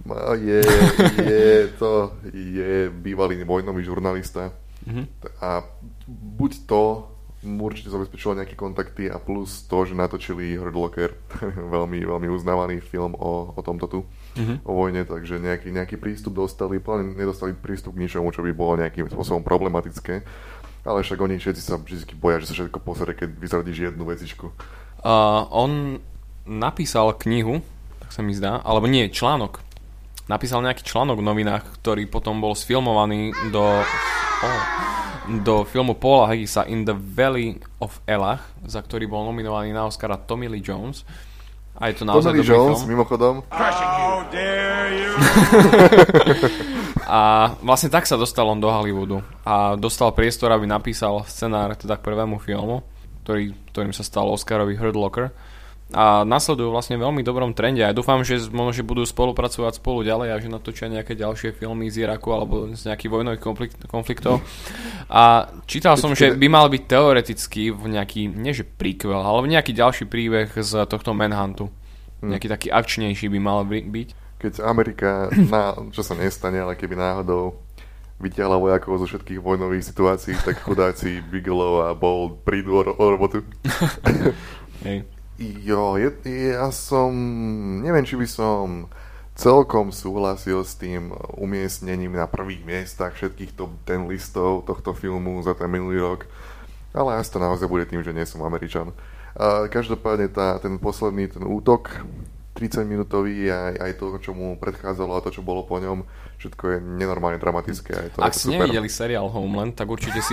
ma- 0.04 0.36
je, 0.36 0.60
je 1.16 1.48
to 1.74 2.12
je 2.28 2.92
bývalý 2.92 3.40
vojnový 3.42 3.80
žurnalista 3.82 4.52
Mhm. 4.84 5.02
a 5.40 5.64
buď 6.06 6.52
to 6.64 7.10
mu 7.42 7.64
určite 7.64 7.88
zabezpečilo 7.88 8.34
nejaké 8.34 8.54
kontakty 8.54 9.06
a 9.06 9.16
plus 9.16 9.62
to, 9.62 9.82
že 9.82 9.94
natočili 9.94 10.54
Hurt 10.54 10.74
Locker, 10.74 11.10
veľmi, 11.74 12.02
veľmi 12.02 12.28
uznávaný 12.28 12.78
film 12.80 13.14
o, 13.14 13.50
o 13.50 13.60
tomto 13.60 13.86
tu, 13.86 14.00
Mhm. 14.34 14.62
o 14.62 14.72
vojne, 14.74 15.02
takže 15.02 15.38
nejaký, 15.38 15.70
nejaký 15.70 15.96
prístup 15.96 16.36
dostali, 16.36 16.76
plne 16.76 17.14
nedostali 17.14 17.50
prístup 17.52 17.94
k 17.94 18.04
ničomu, 18.04 18.30
čo 18.30 18.42
by 18.42 18.52
bolo 18.52 18.76
nejakým 18.76 19.08
spôsobom 19.08 19.40
problematické, 19.40 20.22
ale 20.86 21.02
však 21.02 21.18
oni 21.18 21.42
všetci 21.42 21.62
sa 21.62 21.74
vždy 21.82 22.14
boja, 22.14 22.38
že 22.38 22.48
sa 22.48 22.54
všetko 22.54 22.78
posere, 22.78 23.12
keď 23.18 23.34
vyzradíš 23.34 23.90
jednu 23.90 24.06
vecičku. 24.06 24.54
Uh, 25.02 25.42
on 25.50 25.98
napísal 26.46 27.10
knihu, 27.26 27.58
tak 27.98 28.14
sa 28.14 28.22
mi 28.22 28.30
zdá, 28.32 28.62
alebo 28.62 28.86
nie, 28.86 29.10
článok. 29.10 29.58
Napísal 30.30 30.62
nejaký 30.62 30.86
článok 30.86 31.18
v 31.18 31.26
novinách, 31.26 31.66
ktorý 31.82 32.06
potom 32.06 32.38
bol 32.38 32.54
sfilmovaný 32.54 33.34
do, 33.50 33.62
oh, 34.42 34.62
do 35.42 35.66
filmu 35.66 35.98
Paula 35.98 36.30
Haggisa 36.30 36.66
In 36.70 36.86
the 36.86 36.94
Valley 36.94 37.58
of 37.82 37.98
Elah, 38.06 38.42
za 38.66 38.82
ktorý 38.82 39.10
bol 39.10 39.26
nominovaný 39.26 39.74
na 39.74 39.86
Oscara 39.86 40.18
Tommy 40.18 40.46
Lee 40.46 40.62
Jones. 40.62 41.02
A 41.76 41.92
je 41.92 41.98
to 41.98 42.08
naozaj 42.08 42.34
Tommy 42.34 42.42
Lee 42.42 42.50
Jones, 42.50 42.78
film. 42.82 42.90
mimochodom, 42.94 43.34
A 47.06 47.54
vlastne 47.62 47.86
tak 47.86 48.02
sa 48.04 48.18
dostal 48.18 48.50
on 48.50 48.58
do 48.58 48.66
Hollywoodu. 48.66 49.22
A 49.46 49.78
dostal 49.78 50.10
priestor, 50.10 50.50
aby 50.50 50.66
napísal 50.66 51.22
scenár 51.30 51.78
teda 51.78 51.94
k 51.94 52.02
prvému 52.02 52.42
filmu, 52.42 52.82
ktorý, 53.22 53.54
ktorým 53.70 53.94
sa 53.94 54.02
stal 54.02 54.26
Oscarový 54.26 54.74
Hurt 54.74 54.98
Locker. 54.98 55.30
A 55.94 56.26
nasledujú 56.26 56.74
vlastne 56.74 56.98
veľmi 56.98 57.22
dobrom 57.22 57.54
trende. 57.54 57.86
A 57.86 57.94
dúfam, 57.94 58.18
že 58.26 58.42
možno, 58.50 58.74
že 58.74 58.82
budú 58.82 59.06
spolupracovať 59.06 59.78
spolu 59.78 60.02
ďalej 60.02 60.28
a 60.34 60.40
že 60.42 60.50
natočia 60.50 60.90
nejaké 60.90 61.14
ďalšie 61.14 61.54
filmy 61.54 61.86
z 61.94 62.02
Iraku 62.02 62.34
alebo 62.34 62.74
z 62.74 62.90
nejakých 62.90 63.10
vojnových 63.14 63.42
konflikt, 63.42 63.78
konfliktov. 63.86 64.42
A 65.06 65.46
čítal 65.70 65.94
som, 65.94 66.10
že 66.10 66.34
by 66.34 66.50
mal 66.50 66.66
byť 66.66 66.82
teoreticky 66.90 67.70
v 67.70 68.02
nejaký, 68.02 68.34
nie 68.34 68.50
že 68.50 68.66
prequel, 68.66 69.14
ale 69.14 69.46
v 69.46 69.54
nejaký 69.54 69.70
ďalší 69.70 70.10
príbeh 70.10 70.58
z 70.58 70.90
tohto 70.90 71.14
Manhuntu. 71.14 71.70
Nejaký 72.18 72.50
taký 72.50 72.68
akčnejší 72.74 73.30
by 73.30 73.38
mal 73.38 73.62
by- 73.62 73.86
byť. 73.86 74.08
Keď 74.36 74.64
Amerika, 74.64 75.28
na, 75.52 75.76
čo 75.92 76.04
sa 76.04 76.12
nestane, 76.12 76.60
ale 76.60 76.76
keby 76.76 76.96
náhodou 76.96 77.56
vytiahla 78.16 78.56
vojakov 78.56 79.04
zo 79.04 79.06
všetkých 79.08 79.40
vojnových 79.40 79.92
situácií, 79.92 80.34
tak 80.40 80.64
chudáci 80.64 81.20
Bigelow 81.20 81.84
a 81.84 81.92
Bold 81.92 82.40
prídu 82.48 82.80
o, 82.80 82.82
o 82.84 83.04
robotu. 83.12 83.44
Hej. 84.86 85.04
Jo, 85.36 86.00
je, 86.00 86.08
ja 86.56 86.72
som, 86.72 87.12
neviem, 87.84 88.08
či 88.08 88.16
by 88.16 88.24
som 88.24 88.88
celkom 89.36 89.92
súhlasil 89.92 90.64
s 90.64 90.80
tým 90.80 91.12
umiestnením 91.36 92.16
na 92.16 92.24
prvých 92.24 92.64
miestach 92.64 93.12
všetkých 93.12 93.52
top 93.52 93.76
10 93.84 94.08
listov 94.08 94.64
tohto 94.64 94.96
filmu 94.96 95.44
za 95.44 95.52
ten 95.52 95.68
minulý 95.68 96.00
rok, 96.00 96.24
ale 96.96 97.20
asi 97.20 97.36
to 97.36 97.38
naozaj 97.38 97.68
bude 97.68 97.84
tým, 97.84 98.00
že 98.00 98.16
nie 98.16 98.24
som 98.24 98.40
Američan. 98.40 98.96
A 99.36 99.68
každopádne 99.68 100.32
tá, 100.32 100.56
ten 100.56 100.80
posledný, 100.80 101.28
ten 101.28 101.44
útok, 101.44 102.00
30 102.56 102.88
minútový, 102.88 103.52
aj, 103.52 103.76
aj 103.76 103.92
to, 104.00 104.16
čo 104.16 104.32
mu 104.32 104.56
predchádzalo 104.56 105.12
a 105.12 105.20
to, 105.20 105.28
čo 105.28 105.44
bolo 105.44 105.68
po 105.68 105.76
ňom, 105.76 106.08
všetko 106.40 106.64
je 106.72 106.76
nenormálne 106.80 107.36
dramatické. 107.36 107.92
a 107.92 108.00
Je 108.08 108.10
to, 108.16 108.18
Ak 108.24 108.32
ste 108.32 108.56
nevideli 108.56 108.88
seriál 108.88 109.28
Homeland, 109.28 109.76
tak 109.76 109.84
určite 109.92 110.24
si... 110.24 110.32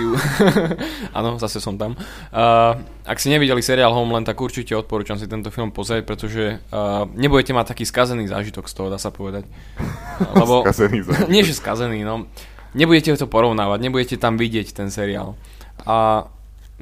Áno, 1.18 1.36
zase 1.36 1.60
som 1.60 1.76
tam. 1.76 1.92
Uh, 2.32 2.80
ak 3.04 3.20
si 3.20 3.28
nevideli 3.28 3.60
seriál 3.60 3.92
Homeland, 3.92 4.24
tak 4.24 4.40
určite 4.40 4.72
odporúčam 4.72 5.20
si 5.20 5.28
tento 5.28 5.52
film 5.52 5.68
pozrieť, 5.68 6.08
pretože 6.08 6.64
uh, 6.72 7.04
nebudete 7.12 7.52
mať 7.52 7.76
taký 7.76 7.84
skazený 7.84 8.24
zážitok 8.32 8.64
z 8.68 8.74
toho, 8.74 8.88
dá 8.88 8.96
sa 8.96 9.12
povedať. 9.12 9.44
Lebo... 10.40 10.64
Skazený 10.64 11.04
zážitok. 11.04 11.28
Nie, 11.34 11.44
že 11.44 11.52
skazený, 11.52 12.00
no. 12.08 12.24
Nebudete 12.74 13.14
to 13.14 13.28
porovnávať, 13.30 13.78
nebudete 13.84 14.16
tam 14.16 14.40
vidieť 14.40 14.74
ten 14.74 14.88
seriál. 14.90 15.38
A 15.86 16.26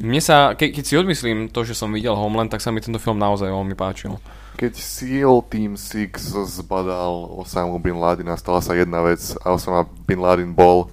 mne 0.00 0.20
sa, 0.24 0.56
ke, 0.56 0.72
keď 0.72 0.84
si 0.88 0.94
odmyslím 0.96 1.52
to, 1.52 1.68
že 1.68 1.76
som 1.76 1.92
videl 1.92 2.16
Homeland, 2.16 2.48
tak 2.48 2.64
sa 2.64 2.72
mi 2.72 2.80
tento 2.80 2.96
film 2.96 3.20
naozaj 3.20 3.52
veľmi 3.52 3.76
páčil. 3.76 4.16
Keď 4.52 4.72
SEAL 4.74 5.42
Team 5.50 5.74
6 5.74 6.16
zbadal 6.62 7.34
Osamu 7.34 7.78
Bin 7.82 7.98
Ladena, 7.98 8.36
stala 8.38 8.62
sa 8.62 8.78
jedna 8.78 9.02
vec 9.02 9.18
a 9.42 9.52
Osama 9.52 9.82
Bin 10.06 10.22
Laden 10.22 10.54
bol 10.54 10.86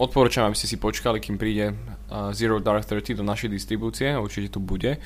odporúčam, 0.00 0.46
aby 0.48 0.56
ste 0.56 0.70
si 0.70 0.80
počkali, 0.80 1.20
kým 1.20 1.36
príde 1.36 1.76
uh, 2.08 2.32
Zero 2.32 2.56
Dark 2.56 2.86
Thirty 2.86 3.12
do 3.12 3.20
našej 3.20 3.52
distribúcie, 3.52 4.08
určite 4.16 4.48
tu 4.48 4.60
bude. 4.60 4.96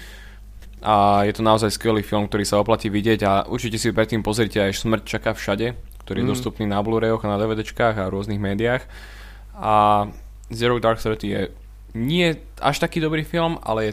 A 0.85 1.25
je 1.25 1.33
to 1.33 1.41
naozaj 1.43 1.73
skvelý 1.73 2.05
film, 2.05 2.29
ktorý 2.29 2.45
sa 2.45 2.61
oplatí 2.61 2.93
vidieť 2.93 3.21
a 3.25 3.33
určite 3.49 3.81
si 3.81 3.89
predtým 3.91 4.21
pozrite 4.21 4.61
aj 4.61 4.77
Smrť 4.77 5.03
čaká 5.09 5.33
všade, 5.33 5.73
ktorý 6.05 6.21
je 6.21 6.27
Mm. 6.29 6.33
dostupný 6.37 6.65
na 6.69 6.85
Blu-rayoch, 6.85 7.25
na 7.25 7.41
DVDčkách 7.41 7.97
a 7.97 8.13
rôznych 8.13 8.37
médiách. 8.39 8.85
A 9.57 10.07
Zero 10.53 10.77
Dark 10.79 11.01
Thirty 11.01 11.27
je 11.27 11.43
nie 11.97 12.37
až 12.61 12.77
taký 12.79 13.01
dobrý 13.01 13.25
film, 13.25 13.57
ale 13.65 13.81
je, 13.91 13.93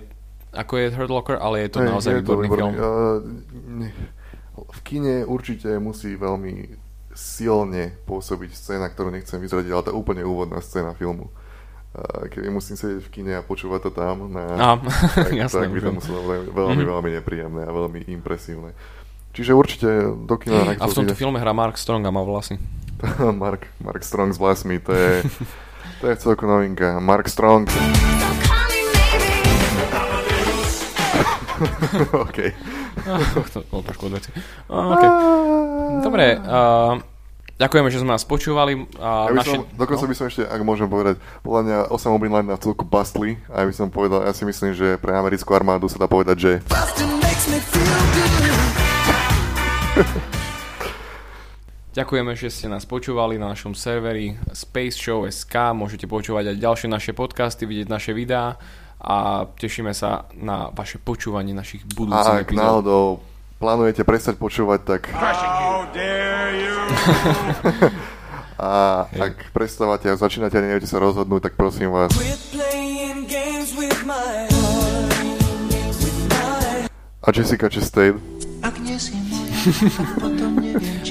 ako 0.51 0.73
je 0.77 0.87
Hurt 0.91 1.09
Locker, 1.09 1.37
ale 1.37 1.63
je 1.63 1.69
to 1.71 1.79
Hej, 1.79 1.87
naozaj 1.87 2.11
je 2.11 2.21
to 2.21 2.35
výborný 2.35 2.47
film. 2.49 2.73
Uh, 2.75 3.17
v 4.67 4.79
kine 4.83 5.23
určite 5.23 5.79
musí 5.79 6.13
veľmi 6.13 6.75
silne 7.11 7.95
pôsobiť 8.03 8.51
scéna, 8.51 8.87
ktorú 8.87 9.11
nechcem 9.11 9.39
vyzradiť, 9.39 9.71
ale 9.71 9.83
tá 9.83 9.91
úplne 9.91 10.23
úvodná 10.23 10.59
scéna 10.59 10.91
filmu. 10.93 11.27
Uh, 11.91 12.27
keď 12.27 12.47
musím 12.47 12.79
sedieť 12.79 13.03
v 13.03 13.09
kine 13.11 13.33
a 13.35 13.43
počúvať 13.43 13.87
to 13.87 13.91
tam, 13.91 14.31
na, 14.31 14.43
Aha, 14.47 14.75
tak, 15.27 15.35
jasné, 15.35 15.67
tak 15.67 15.71
by 15.71 15.79
to 15.83 15.91
muselo 15.91 16.19
byť 16.23 16.51
veľmi, 16.51 16.83
Mhm. 16.83 16.87
veľmi 16.87 17.09
nepríjemné 17.19 17.61
a 17.67 17.71
veľmi 17.71 17.99
impresívne. 18.11 18.71
Čiže 19.31 19.51
určite 19.55 19.87
do 20.27 20.35
kina 20.35 20.75
A 20.75 20.87
v 20.87 20.91
tomto 20.91 21.15
filme 21.15 21.39
hrá 21.39 21.55
Mark 21.55 21.79
Strong 21.79 22.03
a 22.03 22.11
má 22.11 22.23
vlasy. 22.23 22.59
Mark, 23.43 23.67
Mark 23.79 24.03
Strong 24.03 24.35
s 24.35 24.39
vlasmi, 24.39 24.79
to 24.83 24.91
je, 24.91 25.23
to 25.99 26.11
je 26.11 26.15
celkom 26.19 26.47
novinka. 26.51 26.99
Mark 26.99 27.27
Strong. 27.27 27.67
OK. 32.25 32.37
to 33.53 33.59
bolo 33.69 33.81
trošku 33.85 34.09
od 34.09 34.13
veci. 34.17 34.29
A, 34.69 34.75
okay. 34.97 35.09
Dobre, 36.01 36.25
uh, 36.41 36.97
ďakujeme, 37.61 37.89
že 37.93 38.01
sme 38.01 38.11
nás 38.17 38.25
počúvali. 38.25 38.89
A 38.97 39.29
Ja 39.29 39.33
by 39.33 39.39
naše... 39.41 39.51
som, 39.53 39.61
dokonca 39.77 40.05
no? 40.05 40.09
by 40.09 40.15
som 40.17 40.25
ešte, 40.31 40.43
ak 40.47 40.61
môžem 40.65 40.89
povedať, 40.89 41.15
podľa 41.45 41.61
mňa 41.65 41.77
Osama 41.93 42.17
Bin 42.17 42.33
Laden 42.33 42.49
na 42.49 42.57
celku 42.57 42.85
bastli 42.87 43.37
a 43.51 43.61
ja 43.61 43.65
by 43.69 43.73
som 43.75 43.87
povedal, 43.93 44.25
ja 44.25 44.33
si 44.33 44.43
myslím, 44.47 44.73
že 44.73 44.97
pre 44.97 45.13
americkú 45.13 45.53
armádu 45.53 45.85
sa 45.85 46.01
dá 46.01 46.07
povedať, 46.09 46.37
že 46.39 46.51
Ďakujeme, 51.91 52.31
že 52.39 52.47
ste 52.47 52.71
nás 52.71 52.87
počúvali 52.87 53.35
na 53.35 53.51
našom 53.51 53.75
serveri 53.75 54.39
Space 54.55 54.95
Show 54.95 55.27
SK. 55.27 55.75
Môžete 55.75 56.07
počúvať 56.07 56.55
aj 56.55 56.63
ďalšie 56.63 56.87
naše 56.87 57.11
podcasty, 57.11 57.67
vidieť 57.67 57.91
naše 57.91 58.15
videá 58.15 58.55
a 59.01 59.49
tešíme 59.57 59.97
sa 59.97 60.29
na 60.37 60.69
vaše 60.69 61.01
počúvanie 61.01 61.57
našich 61.57 61.81
a 61.81 61.89
budúcich 61.89 62.45
ak 62.45 62.53
epizód. 62.53 62.61
náhodou 62.61 63.05
plánujete 63.57 64.05
prestať 64.05 64.37
počúvať, 64.37 64.79
tak... 64.85 65.01
a 68.61 68.71
ak 69.09 69.49
prestávate 69.57 70.05
a 70.09 70.15
začínate 70.17 70.53
a 70.57 70.61
neviete 70.61 70.85
sa 70.85 71.01
rozhodnúť, 71.01 71.49
tak 71.49 71.53
prosím 71.57 71.89
vás, 71.89 72.13
a 77.21 77.29
Jessica 77.29 77.69
Chastain, 77.69 78.17
Ak 78.65 78.75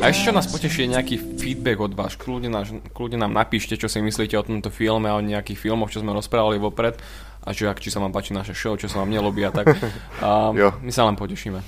A 0.01 0.11
ešte 0.11 0.27
čo 0.27 0.33
nás 0.35 0.51
poteší 0.51 0.87
je 0.87 0.95
nejaký 0.97 1.17
feedback 1.39 1.79
od 1.79 1.95
vás. 1.95 2.19
Kľudne, 2.19 2.51
náš, 2.51 2.75
kľudne 2.91 3.23
nám 3.23 3.31
napíšte, 3.31 3.79
čo 3.79 3.87
si 3.87 4.03
myslíte 4.03 4.35
o 4.35 4.43
tomto 4.43 4.75
filme 4.75 5.07
a 5.07 5.15
o 5.15 5.23
nejakých 5.23 5.59
filmoch, 5.61 5.93
čo 5.93 6.03
sme 6.03 6.11
rozprávali 6.11 6.59
vopred 6.59 6.99
a 7.41 7.55
že, 7.55 7.71
či 7.79 7.89
sa 7.89 8.03
vám 8.03 8.11
páči 8.11 8.35
naše 8.35 8.51
show, 8.53 8.75
čo 8.75 8.91
sa 8.91 9.01
vám 9.01 9.15
nelobí 9.15 9.47
a 9.47 9.55
tak. 9.55 9.71
A 10.19 10.51
Jo. 10.59 10.75
my 10.83 10.91
sa 10.91 11.07
len 11.07 11.15
potešíme. 11.15 11.63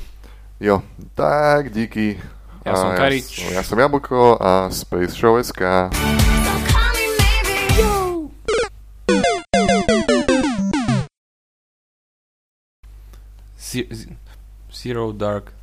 jo, 0.59 0.83
tak 1.15 1.71
díky. 1.71 2.19
Ja 2.63 2.79
som 2.79 2.95
A 2.95 2.99
Karič. 2.99 3.51
Ja, 3.51 3.63
som 3.67 3.79
Jablko 3.79 4.39
a 4.39 4.71
Space 4.71 5.19
Show 5.19 5.35
SK. 5.39 5.91
Zero 14.73 15.13
Dark 15.13 15.53